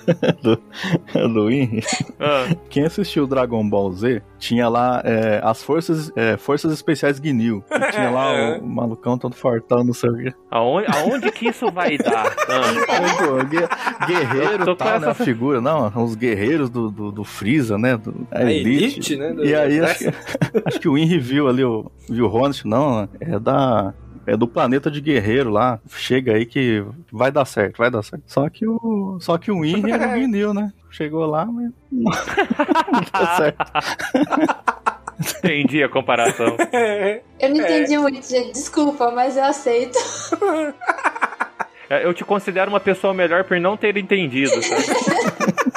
[0.41, 0.57] do,
[1.33, 1.83] do Henry?
[2.19, 7.63] Ah, Quem assistiu Dragon Ball Z tinha lá é, as forças, é, forças especiais Guinil.
[7.71, 10.33] E tinha lá o, o malucão todo fortão, não sei o quê.
[10.51, 12.27] aonde, aonde que isso vai dar?
[12.47, 14.91] Ah, guerreiro com né?
[14.91, 17.97] A essa- figura, não, os guerreiros do, do, do Freeza, né?
[17.97, 18.83] Do, a A elite.
[18.83, 20.13] elite, né, do e aí acho que,
[20.65, 23.93] acho que o Henry viu ali, o, viu o Ronald, não, é da.
[24.27, 25.79] É do planeta de guerreiro lá.
[25.89, 28.23] Chega aí que vai dar certo, vai dar certo.
[28.27, 29.17] Só que o.
[29.21, 30.73] Só que o Henry era o Guinil, né?
[30.91, 31.71] Chegou lá, mas.
[31.91, 33.65] Não deu certo.
[35.39, 36.57] entendi a comparação.
[37.39, 38.51] Eu não entendi muito, gente.
[38.51, 39.97] Desculpa, mas eu aceito.
[41.89, 44.83] É, Eu te considero uma pessoa melhor por não ter entendido, sabe?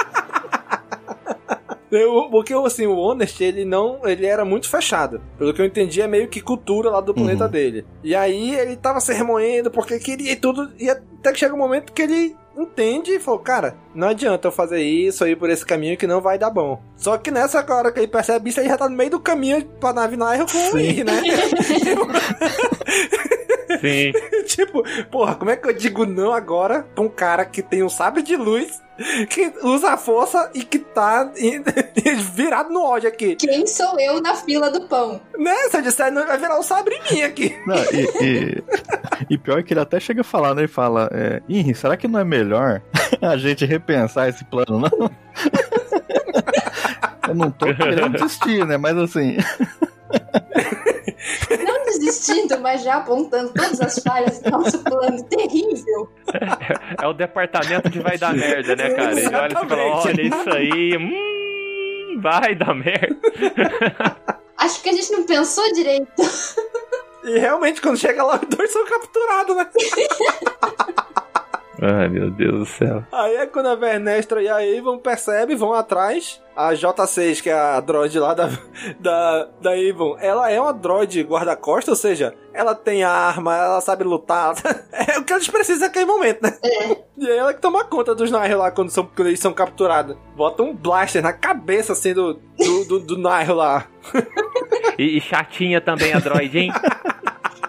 [1.90, 4.00] Eu, porque assim, o Honest, ele não.
[4.04, 5.20] Ele era muito fechado.
[5.38, 7.84] Pelo que eu entendi, é meio que cultura lá do planeta dele.
[8.02, 10.70] E aí ele tava se remoendo porque queria e tudo.
[10.78, 14.52] E até que chega um momento que ele entende e falou, cara, não adianta eu
[14.52, 16.80] fazer isso aí por esse caminho que não vai dar bom.
[16.96, 19.64] Só que nessa hora que ele percebe isso, ele já tá no meio do caminho
[19.80, 21.22] pra nave Nairo com o Henry, né?
[23.78, 24.12] Sim.
[24.46, 27.88] tipo, porra, como é que eu digo não agora pra um cara que tem um
[27.88, 28.82] sabre de luz,
[29.28, 31.30] que usa a força e que tá
[32.34, 33.36] virado no ódio aqui?
[33.36, 35.20] Quem sou eu na fila do pão?
[35.38, 35.54] Né?
[35.70, 37.56] Se eu disser, não vai virar um sabre em mim aqui.
[37.66, 38.64] Não, e, e,
[39.30, 40.62] e pior que ele até chega a falar, né?
[40.62, 41.40] Ele fala, é,
[41.74, 42.82] será que não é melhor
[43.22, 45.10] a gente repensar esse plano, não?
[47.28, 48.76] Eu não tô querendo desistir, né?
[48.76, 49.36] Mas assim.
[52.60, 56.08] Mas já apontando todas as falhas do nosso plano terrível.
[57.00, 59.12] É o departamento de vai dar merda, né, cara?
[59.12, 63.16] Ele olha e fala, olha isso aí, hum, vai dar merda.
[64.56, 66.22] Acho que a gente não pensou direito.
[67.24, 69.68] E realmente, quando chega lá, os dois são capturados, né?
[71.82, 73.02] Ai, meu Deus do céu.
[73.10, 76.42] Aí é quando a Vernestra e a Avon percebem, vão atrás.
[76.54, 78.50] A J6, que é a droid lá da,
[79.00, 84.04] da, da Avon, ela é uma droid guarda-costas, ou seja, ela tem arma, ela sabe
[84.04, 84.54] lutar.
[85.10, 86.56] É o que eles precisam naquele momento, né?
[87.18, 90.16] E é ela que toma conta dos Nair lá quando, são, quando eles são capturados.
[90.36, 93.86] Bota um blaster na cabeça, assim, do, do, do, do Nair lá.
[94.98, 96.72] E, e chatinha também a droid, hein?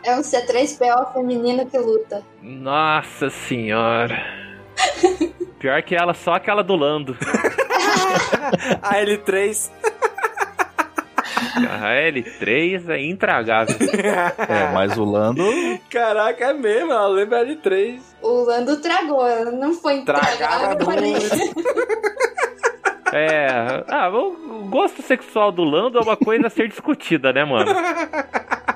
[0.04, 2.24] É um C3PO feminino que luta.
[2.41, 4.24] Nossa senhora.
[5.60, 7.16] Pior que ela, só aquela do Lando.
[8.82, 9.70] A L3.
[11.70, 13.76] A L3 é intragável.
[14.49, 15.43] É, mas o Lando.
[15.89, 17.99] Caraca, é mesmo, ela lembra a L3.
[18.22, 20.78] O Lando tragou, ela não foi intragável,
[23.14, 23.84] É.
[23.89, 27.72] Ah, o o gosto sexual do Lando é uma coisa a ser discutida, né, mano?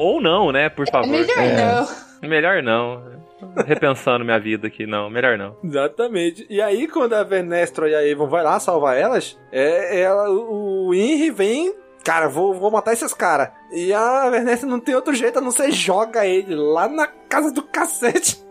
[0.00, 1.08] Ou não, né, por favor.
[1.08, 2.28] Melhor não.
[2.28, 3.20] Melhor não.
[3.66, 5.56] Repensando minha vida aqui, não, melhor não.
[5.62, 6.46] Exatamente.
[6.48, 10.94] E aí, quando a Venestra e a Avon vai lá salvar elas, é, ela, o
[10.94, 11.74] Henry vem.
[12.02, 13.50] Cara, vou, vou matar esses caras.
[13.72, 17.52] E a Venestra não tem outro jeito a não ser joga ele lá na casa
[17.52, 18.42] do cacete.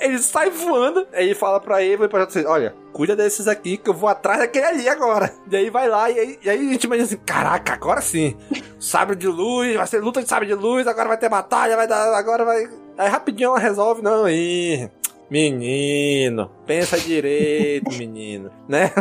[0.00, 1.06] Ele sai voando.
[1.12, 4.38] Aí fala pra Avon e pra vocês: Olha, cuida desses aqui que eu vou atrás
[4.38, 5.32] daquele ali agora.
[5.50, 8.36] E aí vai lá, e aí, e aí a gente imagina assim: Caraca, agora sim.
[8.78, 11.86] Sabre de luz, vai ser luta de sabre de luz, agora vai ter batalha, vai
[11.86, 12.14] dar.
[12.14, 12.68] Agora vai.
[12.96, 14.88] Aí rapidinho ela resolve: Não, aí.
[15.28, 18.92] Menino, pensa direito, menino, né?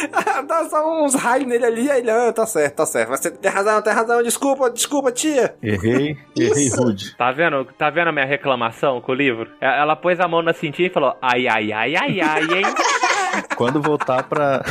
[0.46, 3.10] Dá só uns raios nele ali, aí ele, ah, tá certo, tá certo.
[3.10, 5.54] Você tem razão, tem razão, desculpa, desculpa, tia.
[5.62, 7.16] Errei, errei rude.
[7.16, 7.64] Tá vendo?
[7.78, 9.50] Tá vendo a minha reclamação com o livro?
[9.60, 12.64] E- Ela pôs a mão na cintinha e falou: ai, ai, ai, ai, ai, hein?
[13.56, 14.62] Quando voltar pra,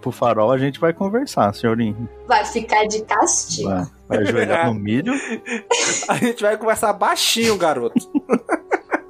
[0.00, 2.08] pro farol, a gente vai conversar, senhorinho.
[2.26, 3.68] Vai ficar de castigo.
[3.68, 5.12] Vai, vai ajoelhar no milho.
[6.08, 7.94] A gente vai conversar baixinho, garoto.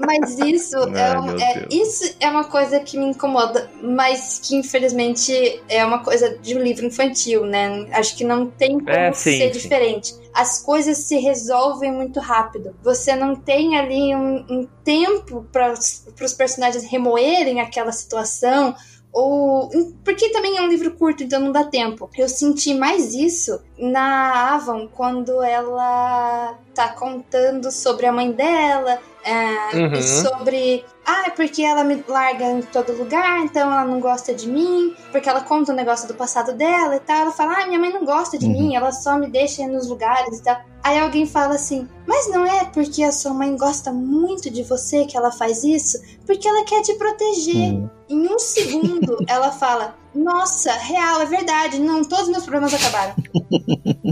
[0.04, 1.74] Mas isso, Ai, é, um- meu é- Deus.
[1.88, 6.62] isso é uma coisa que me incomoda, mas que infelizmente é uma coisa de um
[6.62, 7.86] livro infantil, né?
[7.92, 9.58] Acho que não tem como É, sim, ser sim.
[9.60, 10.14] diferente.
[10.34, 12.74] As coisas se resolvem muito rápido.
[12.82, 18.74] Você não tem ali um, um tempo para os personagens remoerem aquela situação.
[19.12, 19.68] Ou.
[20.02, 22.08] Porque também é um livro curto, então não dá tempo.
[22.16, 29.76] Eu senti mais isso na Avon, quando ela tá contando sobre a mãe dela, é,
[29.76, 30.02] Uhum.
[30.02, 30.84] sobre.
[31.04, 34.94] Ah, é porque ela me larga em todo lugar, então ela não gosta de mim.
[35.10, 37.22] Porque ela conta o negócio do passado dela e tal.
[37.22, 38.52] Ela fala, ah, minha mãe não gosta de Uhum.
[38.52, 40.60] mim, ela só me deixa nos lugares e tal.
[40.84, 45.04] Aí alguém fala assim, mas não é porque a sua mãe gosta muito de você
[45.04, 45.98] que ela faz isso?
[46.26, 47.78] Porque ela quer te proteger.
[48.08, 51.78] Em um segundo, ela fala, Nossa, real, é verdade.
[51.80, 53.14] Não, todos os meus problemas acabaram.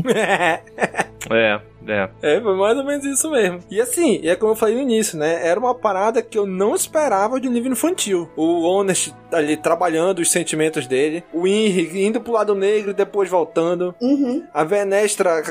[1.31, 1.61] é.
[1.87, 2.41] É, é.
[2.41, 3.61] Foi mais ou menos isso mesmo.
[3.71, 5.47] E assim, é como eu falei no início, né?
[5.47, 8.29] Era uma parada que eu não esperava de um livro infantil.
[8.37, 11.25] O Honest ali trabalhando os sentimentos dele.
[11.33, 13.95] O Henry indo pro lado negro e depois voltando.
[14.01, 14.45] Uhum.
[14.53, 15.43] A Venestra,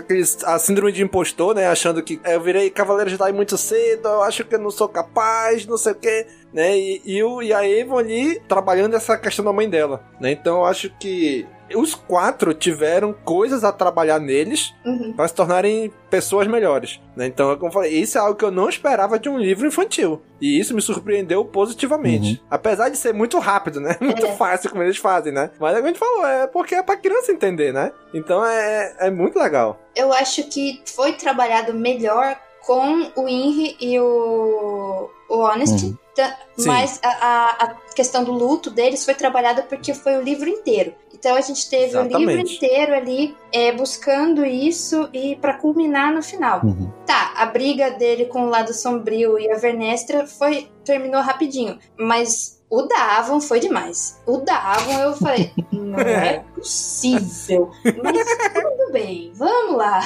[0.45, 1.67] a síndrome de impostor, né?
[1.67, 4.87] Achando que é, eu virei Cavaleiro Jedi muito cedo, eu acho que eu não sou
[4.87, 6.27] capaz, não sei o quê.
[6.53, 6.77] Né?
[6.77, 10.03] E, e, o, e a Avon ali trabalhando essa questão da mãe dela.
[10.19, 10.31] Né?
[10.31, 15.13] Então eu acho que os quatro tiveram coisas a trabalhar neles uhum.
[15.13, 16.99] para se tornarem pessoas melhores.
[17.15, 17.27] Né?
[17.27, 20.21] Então, como eu falei, isso é algo que eu não esperava de um livro infantil.
[20.41, 22.31] E isso me surpreendeu positivamente.
[22.31, 22.47] Uhum.
[22.49, 23.95] Apesar de ser muito rápido, né?
[24.01, 24.35] Muito é.
[24.35, 25.51] fácil como eles fazem, né?
[25.59, 27.91] Mas é como a gente falou, é porque é pra criança entender, né?
[28.13, 29.79] Então é, é muito legal.
[29.95, 32.35] Eu acho que foi trabalhado melhor
[32.65, 35.87] com o Henry e o, o Honesty.
[35.87, 35.97] Uhum.
[36.65, 40.93] Mas a, a, questão do luto deles foi trabalhada porque foi o livro inteiro.
[41.13, 42.15] Então a gente teve Exatamente.
[42.15, 46.61] o livro inteiro ali é, buscando isso e para culminar no final.
[46.63, 46.91] Uhum.
[47.05, 52.59] Tá, a briga dele com o lado sombrio e a Vernestra foi terminou rapidinho, mas
[52.69, 54.21] o Davon foi demais.
[54.25, 57.71] O Davon eu falei, não é possível.
[57.83, 58.17] Mas
[58.53, 59.99] tudo bem, vamos lá.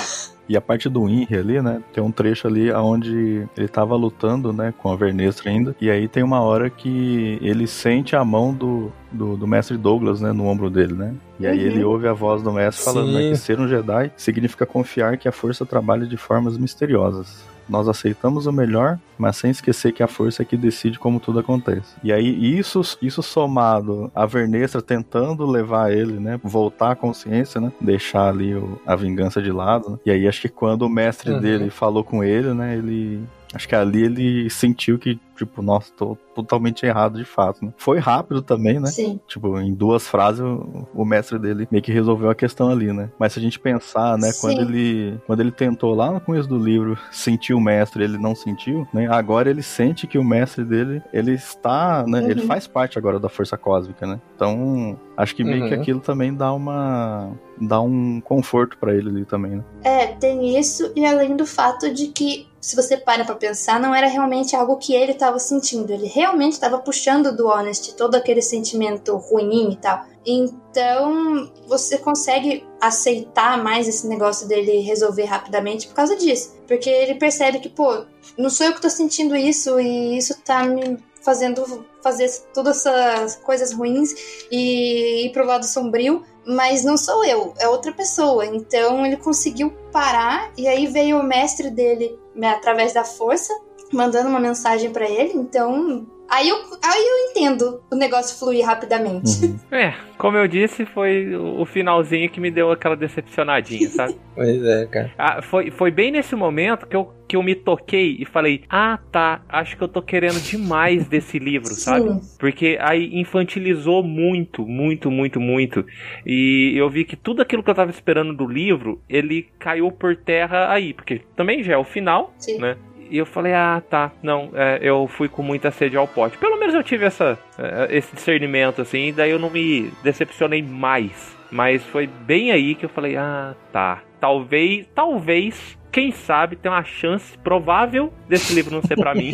[0.48, 1.82] E a parte do Inri ali, né?
[1.94, 4.74] Tem um trecho ali onde ele tava lutando, né?
[4.78, 5.76] Com a Vernestra ainda.
[5.80, 10.20] E aí tem uma hora que ele sente a mão do, do, do mestre Douglas,
[10.20, 10.32] né?
[10.32, 11.14] No ombro dele, né?
[11.40, 11.66] E aí uhum.
[11.66, 15.28] ele ouve a voz do mestre falando né, que ser um Jedi significa confiar que
[15.28, 17.44] a força trabalha de formas misteriosas.
[17.68, 21.40] Nós aceitamos o melhor, mas sem esquecer que a força é que decide como tudo
[21.40, 21.96] acontece.
[22.04, 27.72] E aí isso, isso somado a Vernestra tentando levar ele, né, voltar à consciência, né,
[27.80, 29.92] deixar ali o, a vingança de lado.
[29.92, 29.98] Né?
[30.06, 31.40] E aí acho que quando o mestre uhum.
[31.40, 33.24] dele falou com ele, né, ele
[33.54, 37.74] acho que ali ele sentiu que tipo, nossa, tô totalmente errado de fato, né?
[37.78, 38.88] Foi rápido também, né?
[38.88, 39.20] Sim.
[39.28, 43.10] Tipo, em duas frases o, mestre dele meio que resolveu a questão ali, né?
[43.20, 44.42] Mas se a gente pensar, né, Sim.
[44.42, 48.36] quando ele quando ele tentou lá no começo do livro sentir o mestre, ele não
[48.36, 49.08] sentiu, né?
[49.10, 52.30] Agora ele sente que o mestre dele, ele está, né, uhum.
[52.30, 54.20] ele faz parte agora da força cósmica, né?
[54.36, 55.70] Então, acho que meio uhum.
[55.70, 59.64] que aquilo também dá uma dá um conforto para ele ali também, né?
[59.84, 63.94] É, tem isso e além do fato de que se você para pra pensar, não
[63.94, 65.92] era realmente algo que ele estava sentindo.
[65.92, 70.06] Ele realmente estava puxando do Honest todo aquele sentimento ruim e tal.
[70.26, 76.56] Então, você consegue aceitar mais esse negócio dele resolver rapidamente por causa disso.
[76.66, 78.06] Porque ele percebe que, pô,
[78.38, 83.36] não sou eu que tô sentindo isso e isso tá me fazendo fazer todas essas
[83.38, 84.14] coisas ruins
[84.50, 88.46] e ir pro lado sombrio, mas não sou eu, é outra pessoa.
[88.46, 93.54] Então ele conseguiu parar e aí veio o mestre dele através da força
[93.94, 99.46] mandando uma mensagem para ele, então Aí eu, aí eu entendo o negócio fluir rapidamente.
[99.46, 99.54] Uhum.
[99.74, 104.16] É, como eu disse, foi o finalzinho que me deu aquela decepcionadinha, sabe?
[104.36, 105.12] pois é, cara.
[105.18, 109.00] Ah, foi, foi bem nesse momento que eu, que eu me toquei e falei: Ah,
[109.12, 112.08] tá, acho que eu tô querendo demais desse livro, sabe?
[112.08, 112.38] Sim.
[112.38, 115.84] Porque aí infantilizou muito, muito, muito, muito.
[116.24, 120.16] E eu vi que tudo aquilo que eu tava esperando do livro, ele caiu por
[120.16, 120.94] terra aí.
[120.94, 122.60] Porque também já é o final, Sim.
[122.60, 122.78] né?
[123.10, 126.38] E eu falei, ah, tá, não, é, eu fui com muita sede ao pote.
[126.38, 130.62] Pelo menos eu tive essa, é, esse discernimento, assim, e daí eu não me decepcionei
[130.62, 131.36] mais.
[131.52, 136.84] Mas foi bem aí que eu falei, ah, tá, talvez, talvez, quem sabe, tem uma
[136.84, 139.34] chance provável desse livro não ser para mim.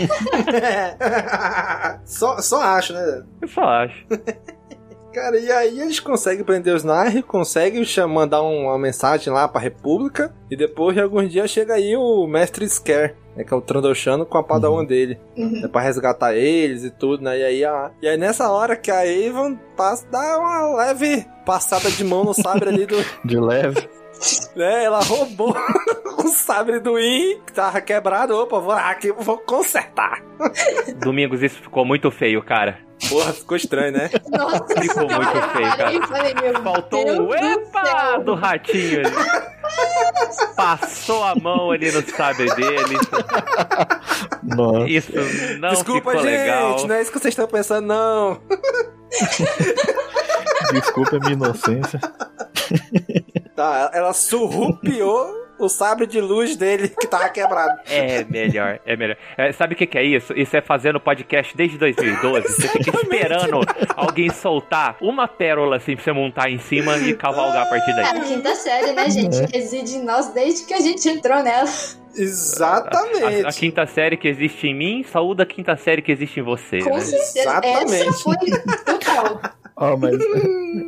[2.04, 3.24] só, só acho, né?
[3.42, 4.06] Eu só acho.
[5.14, 10.34] Cara, e aí eles conseguem prender os Nair, conseguem mandar uma mensagem lá pra República,
[10.50, 14.26] e depois de alguns dias chega aí o Mestre Scare, né, que é o Trandoshano
[14.26, 14.86] com a Padawan uhum.
[14.86, 15.62] dele, uhum.
[15.62, 18.92] né, pra resgatar eles e tudo, né, e aí, a, e aí nessa hora que
[18.92, 22.98] a Avon passa, dá uma leve passada de mão no sabre ali do...
[23.26, 23.90] de leve.
[24.56, 25.56] Né, ela roubou
[26.24, 30.22] o sabre do In, que tava quebrado, opa, vou aqui, vou consertar.
[30.98, 32.89] Domingos, isso ficou muito feio, cara.
[33.08, 34.10] Porra, ficou estranho, né?
[34.30, 36.08] Nossa, ficou muito feio, cara.
[36.08, 36.34] Falei,
[36.64, 39.16] Faltou o um epa do, do ratinho ali.
[40.56, 42.98] Passou a mão ali no sabre dele.
[44.44, 44.90] Nossa.
[44.90, 45.12] Isso
[45.60, 46.88] não Desculpa, ficou gente, legal.
[46.88, 48.42] não é isso que vocês estão pensando, não.
[50.74, 52.00] Desculpa a minha inocência.
[53.56, 57.80] Tá, ela surrupiou o sabre de luz dele que tava quebrado.
[57.90, 59.18] É melhor, é melhor.
[59.38, 60.34] É, sabe o que, que, é isso?
[60.34, 62.48] Isso é fazendo podcast desde 2012.
[62.48, 63.62] Você fica esperando
[63.96, 68.06] alguém soltar uma pérola assim pra você montar em cima e cavalgar a partir daí.
[68.06, 69.38] É a quinta série, né, gente?
[69.52, 71.70] Reside em nós desde que a gente entrou nela.
[72.22, 73.44] Exatamente.
[73.44, 76.40] A, a, a, quinta série que existe em mim, saúde a quinta série que existe
[76.40, 76.80] em você.
[76.80, 77.02] Com né?
[77.02, 77.40] certeza.
[77.40, 78.08] Exatamente.
[78.08, 78.36] Essa foi
[78.86, 79.42] total.
[79.76, 80.20] Ó, mas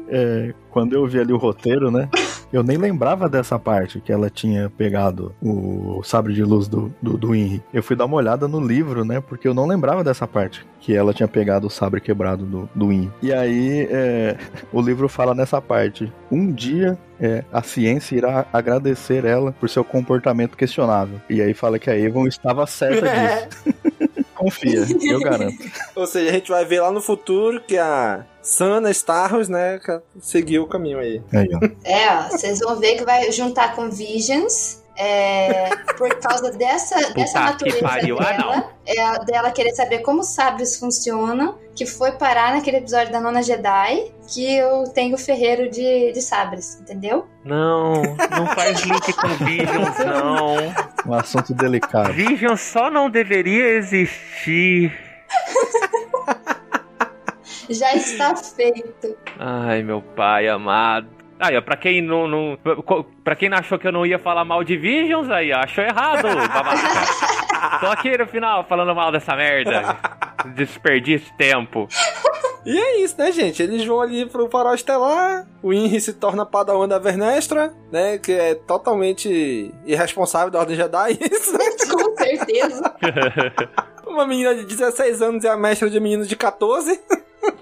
[0.09, 2.09] é, quando eu vi ali o roteiro, né?
[2.51, 7.17] Eu nem lembrava dessa parte que ela tinha pegado o sabre de luz do, do,
[7.17, 7.63] do Inri.
[7.73, 9.21] Eu fui dar uma olhada no livro, né?
[9.21, 10.65] Porque eu não lembrava dessa parte.
[10.82, 13.11] Que ela tinha pegado o sabre quebrado do, do Inri.
[13.21, 14.36] E aí, é,
[14.73, 16.11] o livro fala nessa parte.
[16.29, 21.22] Um dia é, a ciência irá agradecer ela por seu comportamento questionável.
[21.30, 24.26] E aí fala que a Avon estava certa disso.
[24.34, 25.63] Confia, eu garanto.
[25.95, 29.80] Ou seja, a gente vai ver lá no futuro que a Sana Starros, né,
[30.19, 31.22] seguiu o caminho aí.
[31.32, 31.59] Aí, ó.
[31.88, 34.80] É, ó, vocês vão ver que vai juntar com Visions.
[34.97, 37.79] É, por causa dessa, dessa natureza.
[37.87, 43.11] Ah, dela, é, dela querer saber como os sábios funcionam, que foi parar naquele episódio
[43.11, 47.25] da Nona Jedi, que eu tenho o ferreiro de, de sabres, entendeu?
[47.43, 50.55] Não, não faz link com Visions, não.
[51.07, 52.13] Um assunto delicado.
[52.13, 54.91] Visions só não deveria existir.
[57.69, 59.17] Já está feito.
[59.39, 61.20] Ai, meu pai amado.
[61.41, 62.57] Aí, ó, pra quem não, não.
[63.23, 65.83] Pra quem não achou que eu não ia falar mal de Visions, aí, ó, achou
[65.83, 67.79] errado, babaca.
[67.79, 69.97] Tô aqui no final falando mal dessa merda.
[70.53, 71.87] Desperdício de tempo.
[72.63, 73.61] E é isso, né, gente?
[73.63, 78.33] Eles vão ali pro farol estelar, o Inri se torna padawan da Vernestra, né, que
[78.33, 81.65] é totalmente irresponsável da Ordem Jedi, isso, né?
[81.89, 82.95] Com certeza.
[84.05, 87.01] Uma menina de 16 anos e a mestra de menino de 14.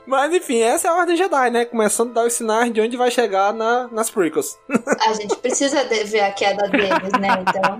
[0.10, 1.66] Mas enfim, essa é a Ordem Jedi, né?
[1.66, 4.58] Começando a dar os sinais de onde vai chegar na, nas prequels.
[5.08, 7.30] A gente precisa de ver a queda deles, né?
[7.48, 7.78] Então.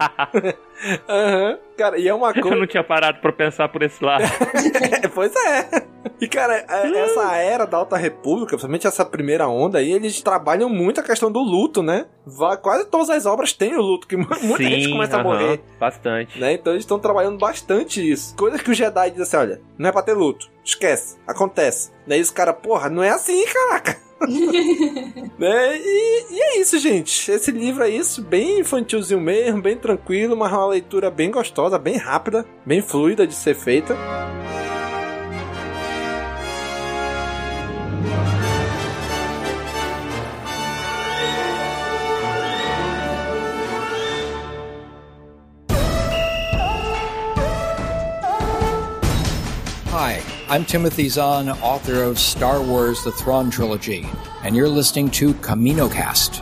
[1.10, 1.50] Aham.
[1.52, 1.58] Uhum.
[1.80, 2.50] Cara, e é uma coisa.
[2.50, 4.26] Eu não tinha parado pra pensar por esse lado.
[5.16, 5.88] pois é.
[6.20, 11.00] E, cara, essa era da Alta República, principalmente essa primeira onda aí, eles trabalham muito
[11.00, 12.06] a questão do luto, né?
[12.62, 15.24] Quase todas as obras têm o luto, que muita Sim, gente começa uh -huh, a
[15.24, 15.62] morrer.
[15.80, 16.38] Bastante.
[16.38, 16.54] Né?
[16.54, 18.36] Então eles estão trabalhando bastante isso.
[18.36, 20.50] Coisas que o Jedi diz assim: olha, não é pra ter luto.
[20.64, 21.18] Esquece.
[21.26, 21.92] Acontece.
[22.06, 24.09] Daí os caras, porra, não é assim, caraca.
[25.38, 25.78] né?
[25.78, 27.32] E, e, é isso, gente.
[27.32, 31.98] Esse livro é isso, bem infantilzinho mesmo, bem tranquilo, mas uma leitura bem gostosa, bem
[31.98, 33.96] rápida, bem fluida de ser feita.
[49.92, 54.08] Hi, I'm Timothy Zahn, author of Star Wars The Thrawn Trilogy,
[54.44, 56.42] and you're listening to CaminoCast.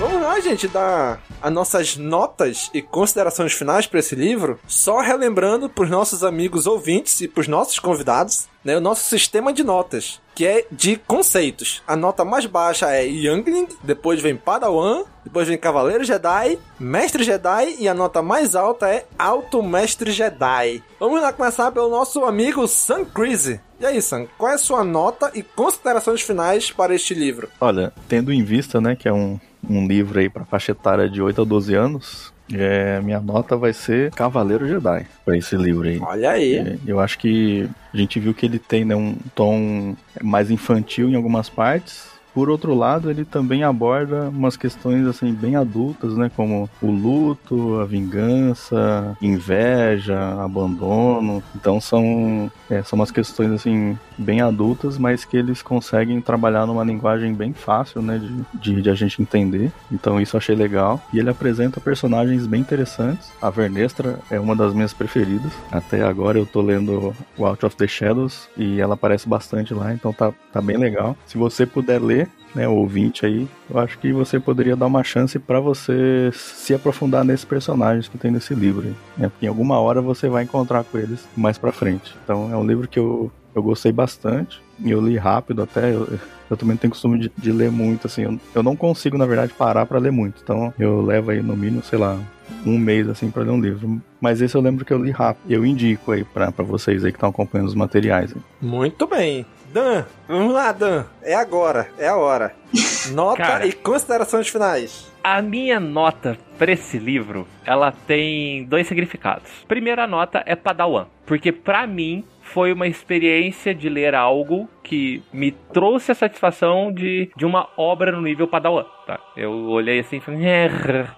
[0.00, 5.68] Vamos lá, gente, dar as nossas notas e considerações finais para esse livro, só relembrando
[5.68, 9.62] para os nossos amigos ouvintes e para os nossos convidados, né, o nosso sistema de
[9.62, 11.82] notas, que é de conceitos.
[11.86, 17.76] A nota mais baixa é Youngling, depois vem Padawan, depois vem Cavaleiro Jedi, Mestre Jedi
[17.78, 20.82] e a nota mais alta é Alto Mestre Jedi.
[20.98, 23.60] Vamos lá começar pelo nosso amigo Sam Crise.
[23.78, 27.48] E aí, Sam, qual é a sua nota e considerações finais para este livro?
[27.58, 31.20] Olha, tendo em vista, né, que é um, um livro aí para faixa etária de
[31.20, 35.98] 8 a 12 anos, é, minha nota vai ser Cavaleiro Jedi para esse livro aí.
[36.00, 36.56] Olha aí.
[36.56, 41.08] É, eu acho que a gente viu que ele tem né, um tom mais infantil
[41.08, 42.08] em algumas partes.
[42.34, 47.80] Por outro lado, ele também aborda umas questões assim bem adultas, né, como o luto,
[47.80, 51.42] a vingança, inveja, abandono.
[51.54, 56.84] Então são é, são umas questões assim bem adultas, mas que eles conseguem trabalhar numa
[56.84, 59.72] linguagem bem fácil, né, de, de, de a gente entender.
[59.90, 61.00] Então isso achei legal.
[61.12, 63.30] E ele apresenta personagens bem interessantes.
[63.40, 65.52] A Vernestra é uma das minhas preferidas.
[65.70, 70.12] Até agora eu tô lendo Out of the Shadows e ela aparece bastante lá, então
[70.12, 71.16] tá, tá bem legal.
[71.26, 72.19] Se você puder ler,
[72.54, 76.74] né, o ouvinte aí, eu acho que você poderia dar uma chance para você se
[76.74, 80.44] aprofundar nesses personagens que tem nesse livro, aí, né, porque em alguma hora você vai
[80.44, 82.14] encontrar com eles mais para frente.
[82.24, 86.18] Então é um livro que eu, eu gostei bastante, eu li rápido até, eu,
[86.50, 89.52] eu também tenho costume de, de ler muito, assim, eu, eu, não consigo, na verdade,
[89.52, 92.18] parar para ler muito, então eu levo aí no mínimo, sei lá,
[92.66, 94.00] um mês assim para ler um livro.
[94.20, 95.50] Mas esse eu lembro que eu li rápido.
[95.50, 98.34] Eu indico aí para vocês aí que estão acompanhando os materiais.
[98.60, 99.46] Muito bem.
[99.72, 101.04] Dan, vamos lá, Dan.
[101.22, 102.54] É agora, é a hora.
[103.12, 105.08] Nota Cara, e considerações finais.
[105.22, 109.50] A minha nota para esse livro, ela tem dois significados.
[109.68, 115.52] Primeira nota é Padawan, porque para mim foi uma experiência de ler algo que me
[115.52, 118.84] trouxe a satisfação de, de uma obra no nível Padawan.
[119.06, 119.18] Tá?
[119.36, 120.40] Eu olhei assim e falei,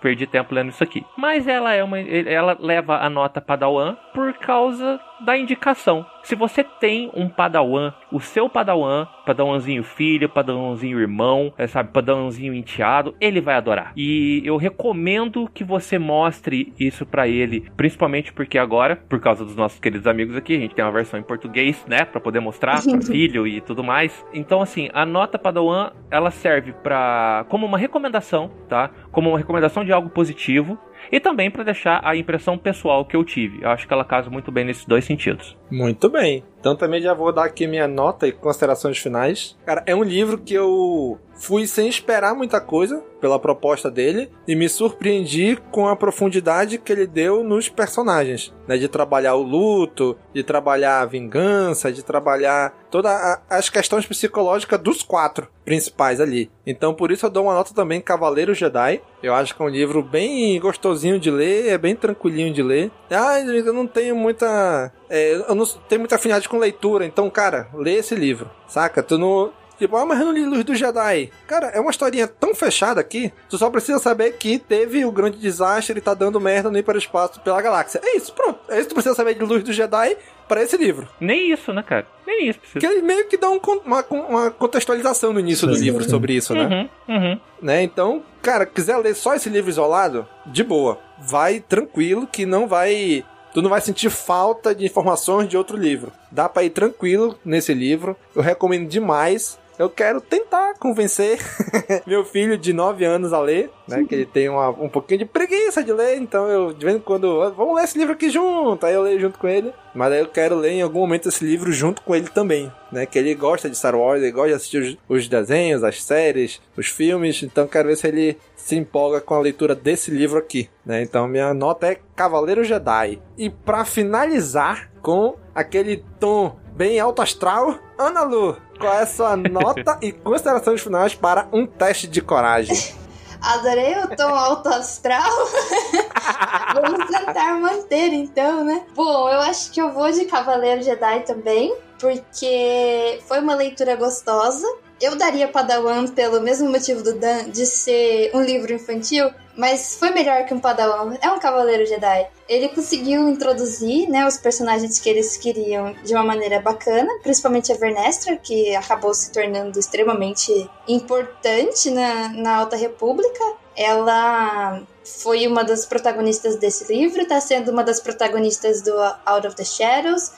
[0.00, 1.04] perdi tempo lendo isso aqui.
[1.16, 6.04] Mas ela é uma, ela leva a nota Padawan por causa da indicação.
[6.22, 12.54] Se você tem um Padawan, o seu Padawan, Padawanzinho filho, Padawanzinho irmão, é, sabe, Padawanzinho
[12.54, 13.92] enteado, ele vai adorar.
[13.96, 19.56] E eu recomendo que você mostre isso para ele, principalmente porque agora, por causa dos
[19.56, 22.80] nossos queridos amigos aqui, a gente tem uma versão em português, né, para poder mostrar
[23.06, 24.24] filho e tudo mais.
[24.32, 28.90] Então assim, a nota Padawan, ela serve para como uma recomendação, tá?
[29.10, 30.78] Como uma recomendação de algo positivo
[31.10, 33.62] e também para deixar a impressão pessoal que eu tive.
[33.62, 35.56] Eu acho que ela casa muito bem nesses dois sentidos.
[35.70, 36.44] Muito bem.
[36.62, 39.58] Então também já vou dar aqui minha nota e considerações finais.
[39.66, 44.54] Cara, é um livro que eu fui sem esperar muita coisa pela proposta dele e
[44.54, 48.76] me surpreendi com a profundidade que ele deu nos personagens, né?
[48.76, 55.02] De trabalhar o luto, de trabalhar a vingança, de trabalhar todas as questões psicológicas dos
[55.02, 56.48] quatro principais ali.
[56.64, 59.00] Então por isso eu dou uma nota também Cavaleiro Jedi.
[59.20, 62.92] Eu acho que é um livro bem gostosinho de ler, é bem tranquilinho de ler.
[63.10, 67.68] Ah, eu não tenho muita é, eu não tenho muita afinidade com leitura, então, cara,
[67.74, 69.02] lê esse livro, saca?
[69.02, 69.52] Tu não.
[69.78, 71.30] Tipo, ah, mas eu não li Luz do Jedi.
[71.46, 75.38] Cara, é uma historinha tão fechada aqui, tu só precisa saber que teve o grande
[75.38, 78.00] desastre e tá dando merda no hiperespaço pela galáxia.
[78.02, 78.58] É isso, pronto.
[78.70, 80.16] É isso que tu precisa saber de Luz do Jedi
[80.48, 81.06] para esse livro.
[81.20, 82.06] Nem isso, né, cara?
[82.26, 82.80] Nem isso precisa.
[82.80, 86.54] Que ele meio que dá um, uma, uma, contextualização no início do livro sobre isso,
[86.54, 86.88] né?
[87.06, 87.40] Uhum, uhum.
[87.60, 87.82] né?
[87.82, 90.98] Então, cara, quiser ler só esse livro isolado, de boa.
[91.18, 96.12] Vai tranquilo que não vai tu não vai sentir falta de informações de outro livro.
[96.30, 98.16] Dá para ir tranquilo nesse livro.
[98.34, 99.58] Eu recomendo demais.
[99.82, 101.40] Eu quero tentar convencer
[102.06, 104.04] meu filho de 9 anos a ler, né?
[104.08, 107.00] Que ele tem uma, um pouquinho de preguiça de ler, então eu de vez em
[107.00, 109.72] quando, vamos ler esse livro aqui junto, aí eu leio junto com ele.
[109.92, 113.06] Mas aí eu quero ler em algum momento esse livro junto com ele também, né?
[113.06, 116.62] Que ele gosta de Star Wars, ele gosta de assistir os, os desenhos, as séries,
[116.76, 120.70] os filmes, então quero ver se ele se empolga com a leitura desse livro aqui,
[120.86, 121.02] né?
[121.02, 123.20] Então minha nota é Cavaleiro Jedi.
[123.36, 129.36] E para finalizar com aquele tom bem alto astral, Ana Lu, qual é a sua
[129.36, 132.76] nota e considerações finais para um teste de coragem?
[133.42, 135.28] Adorei o tom alto astral.
[136.74, 138.86] Vamos tentar manter então, né?
[138.94, 144.64] Bom, eu acho que eu vou de Cavaleiro Jedi também, porque foi uma leitura gostosa
[145.02, 150.10] eu daria Padawan pelo mesmo motivo do Dan de ser um livro infantil, mas foi
[150.10, 151.16] melhor que um Padawan.
[151.20, 152.28] É um Cavaleiro Jedi.
[152.48, 157.76] Ele conseguiu introduzir né, os personagens que eles queriam de uma maneira bacana, principalmente a
[157.76, 163.42] Vernestra, que acabou se tornando extremamente importante na, na Alta República.
[163.76, 168.92] Ela foi uma das protagonistas desse livro, está sendo uma das protagonistas do
[169.26, 170.30] Out of the Shadows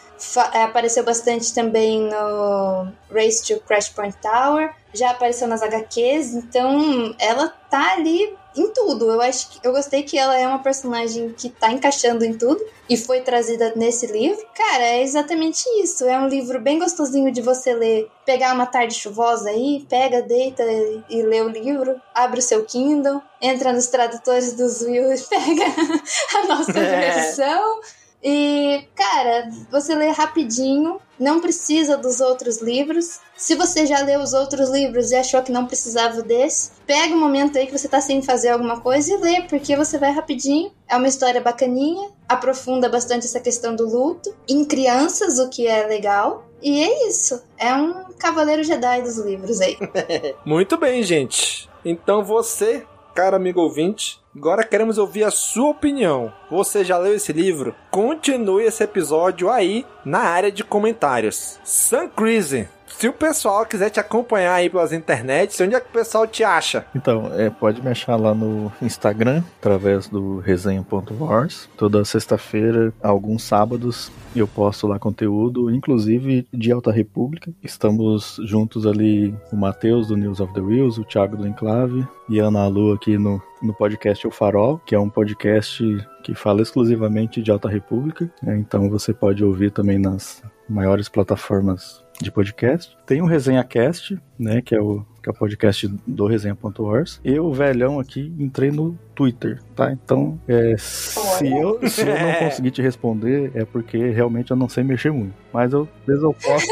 [0.53, 7.49] apareceu bastante também no Race to Crash Point Tower, já apareceu nas HQs, então ela
[7.49, 9.11] tá ali em tudo.
[9.11, 12.65] Eu acho que eu gostei que ela é uma personagem que tá encaixando em tudo
[12.89, 14.41] e foi trazida nesse livro.
[14.55, 16.05] Cara, é exatamente isso.
[16.05, 18.09] É um livro bem gostosinho de você ler.
[18.25, 22.65] Pegar uma tarde chuvosa aí, pega, deita e, e lê o livro, abre o seu
[22.65, 25.65] Kindle, entra nos tradutores dos Will e pega
[26.39, 27.11] a nossa é.
[27.11, 27.81] versão
[28.25, 33.21] e, cara, você lê rapidinho, não precisa dos outros livros.
[33.37, 37.21] Se você já leu os outros livros e achou que não precisava desse, pega um
[37.21, 40.73] momento aí que você tá sem fazer alguma coisa e lê, porque você vai rapidinho.
[40.89, 45.87] É uma história bacaninha, aprofunda bastante essa questão do luto, em crianças, o que é
[45.87, 46.47] legal.
[46.63, 47.43] E é isso.
[47.59, 49.77] É um Cavaleiro Jedi dos livros aí.
[50.47, 51.69] Muito bem, gente.
[51.85, 56.33] Então você, cara amigo ouvinte, Agora queremos ouvir a sua opinião.
[56.51, 57.73] Você já leu esse livro?
[57.89, 61.61] Continue esse episódio aí na área de comentários.
[61.63, 62.69] Sun Cruise,
[62.99, 66.45] se o pessoal quiser te acompanhar aí pelas internets, onde é que o pessoal te
[66.45, 66.87] acha?
[66.95, 71.69] Então, é, pode me achar lá no Instagram, através do resenha.wars.
[71.77, 77.53] Toda sexta-feira, alguns sábados, eu posto lá conteúdo, inclusive de Alta República.
[77.63, 82.41] Estamos juntos ali, o Matheus do News of the Wheels, o Thiago do Enclave e
[82.41, 85.83] a Ana Lu aqui no, no podcast O Farol, que é um podcast
[86.23, 88.31] que fala exclusivamente de Alta República.
[88.43, 88.57] Né?
[88.59, 92.97] Então você pode ouvir também nas maiores plataformas de podcast.
[93.07, 97.21] Tem o Resenha Cast, né, que é o, que é o podcast do resenha.wars.
[97.25, 99.93] E o velhão aqui entrei no Twitter, tá?
[99.93, 104.69] Então, é, se, eu, se eu não conseguir te responder, é porque realmente eu não
[104.69, 105.35] sei mexer muito.
[105.53, 106.71] Mas eu, às vezes eu posto,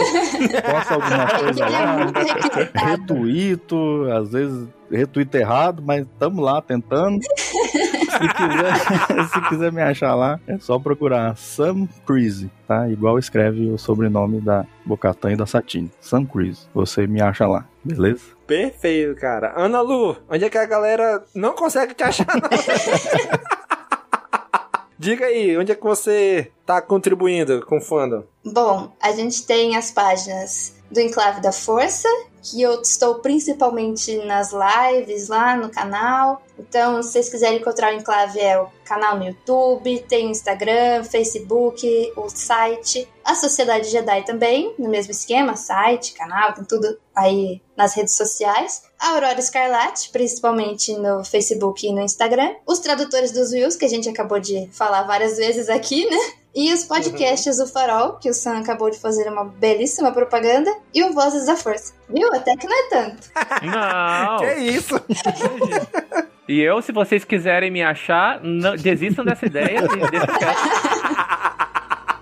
[0.63, 2.13] posto alguma coisa lá,
[2.75, 7.21] retuito, às vezes retuito errado, mas estamos lá tentando
[8.13, 12.89] se, quiser, se quiser me achar lá, é só procurar Sam Cruise, tá?
[12.89, 15.91] Igual escreve o sobrenome da Bocatan e da Satine.
[16.01, 16.69] Sam Cruise.
[16.75, 18.23] Você me acha lá, beleza?
[18.47, 19.53] Perfeito, cara.
[19.57, 22.27] Ana Lu, onde é que a galera não consegue te achar?
[24.99, 28.23] Diga aí, onde é que você tá contribuindo com o fandom?
[28.45, 32.09] Bom, a gente tem as páginas do Enclave da Força,
[32.43, 36.43] que eu estou principalmente nas lives lá no canal.
[36.59, 42.13] Então, se vocês quiserem encontrar o Enclave, é o canal no YouTube, tem Instagram, Facebook,
[42.17, 43.09] o site.
[43.25, 48.83] A Sociedade Jedi também, no mesmo esquema, site, canal, tem tudo aí nas redes sociais.
[48.99, 52.55] A Aurora Escarlate, principalmente no Facebook e no Instagram.
[52.67, 56.42] Os tradutores dos Wills, que a gente acabou de falar várias vezes aqui, né?
[56.55, 61.03] E os podcasts do Farol, que o Sam acabou de fazer uma belíssima propaganda, e
[61.03, 61.95] o Vozes da Força.
[62.09, 62.29] Viu?
[62.35, 63.31] Até que não é tanto.
[63.63, 64.39] Não!
[64.39, 65.01] que isso?
[66.49, 70.59] E eu, se vocês quiserem me achar, não, desistam dessa ideia e deixa quieto.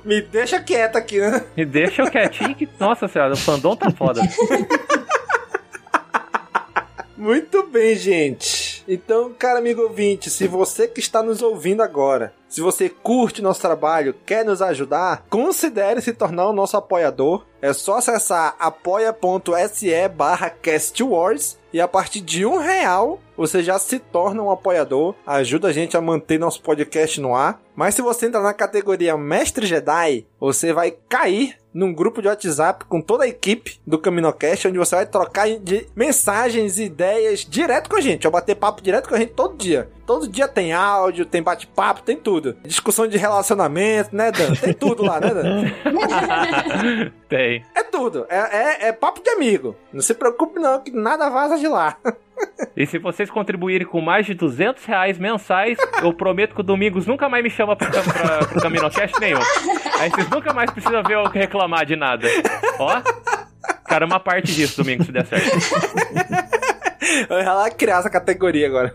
[0.05, 1.45] Me deixa quieto aqui, né?
[1.57, 4.21] Me deixa quietinho que, nossa senhora, o fandom tá foda.
[7.17, 8.85] Muito bem, gente.
[8.87, 13.61] Então, cara amigo ouvinte, se você que está nos ouvindo agora, se você curte nosso
[13.61, 17.47] trabalho, quer nos ajudar, considere se tornar o nosso apoiador.
[17.63, 23.99] É só acessar apoia.se barra castwars e a partir de um real você já se
[23.99, 27.59] torna um apoiador, ajuda a gente a manter nosso podcast no ar.
[27.75, 32.85] Mas se você entrar na categoria Mestre Jedi, você vai cair num grupo de WhatsApp
[32.85, 37.89] com toda a equipe do CaminoCast, onde você vai trocar de mensagens e ideias direto
[37.89, 39.89] com a gente, vai bater papo direto com a gente todo dia.
[40.05, 42.57] Todo dia tem áudio, tem bate-papo, tem tudo.
[42.65, 44.53] Discussão de relacionamento, né, Dan?
[44.55, 47.13] Tem tudo lá, né, Dan?
[47.29, 47.65] tem.
[47.75, 48.27] É tudo.
[48.29, 49.77] É, é, é papo de amigo.
[49.93, 51.97] Não se preocupe não, que nada vaza de lá.
[52.77, 57.07] E se vocês contribuírem com mais de 200 reais mensais, eu prometo que o Domingos
[57.07, 59.41] nunca mais me chama pra, pra, pro CaminoCast nenhum.
[59.99, 62.27] Aí vocês nunca mais precisam ver eu reclamar de nada.
[62.79, 63.03] Ó,
[63.87, 65.59] cara, uma parte disso, Domingos, se der certo.
[67.29, 68.95] Vai lá criar essa categoria agora.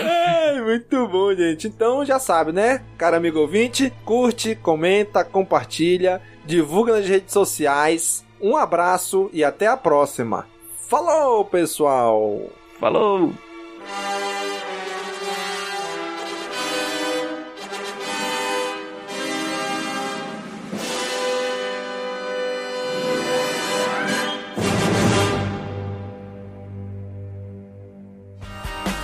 [0.00, 1.68] Ai, muito bom, gente.
[1.68, 2.82] Então já sabe, né?
[2.96, 8.24] Cara amigo ouvinte, curte, comenta, compartilha, divulga nas redes sociais.
[8.40, 10.46] Um abraço e até a próxima.
[10.92, 12.50] Falou, pessoal!
[12.78, 13.32] Falou!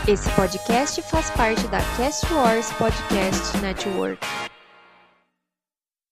[0.07, 4.21] Esse podcast faz parte da Cast Wars Podcast Network.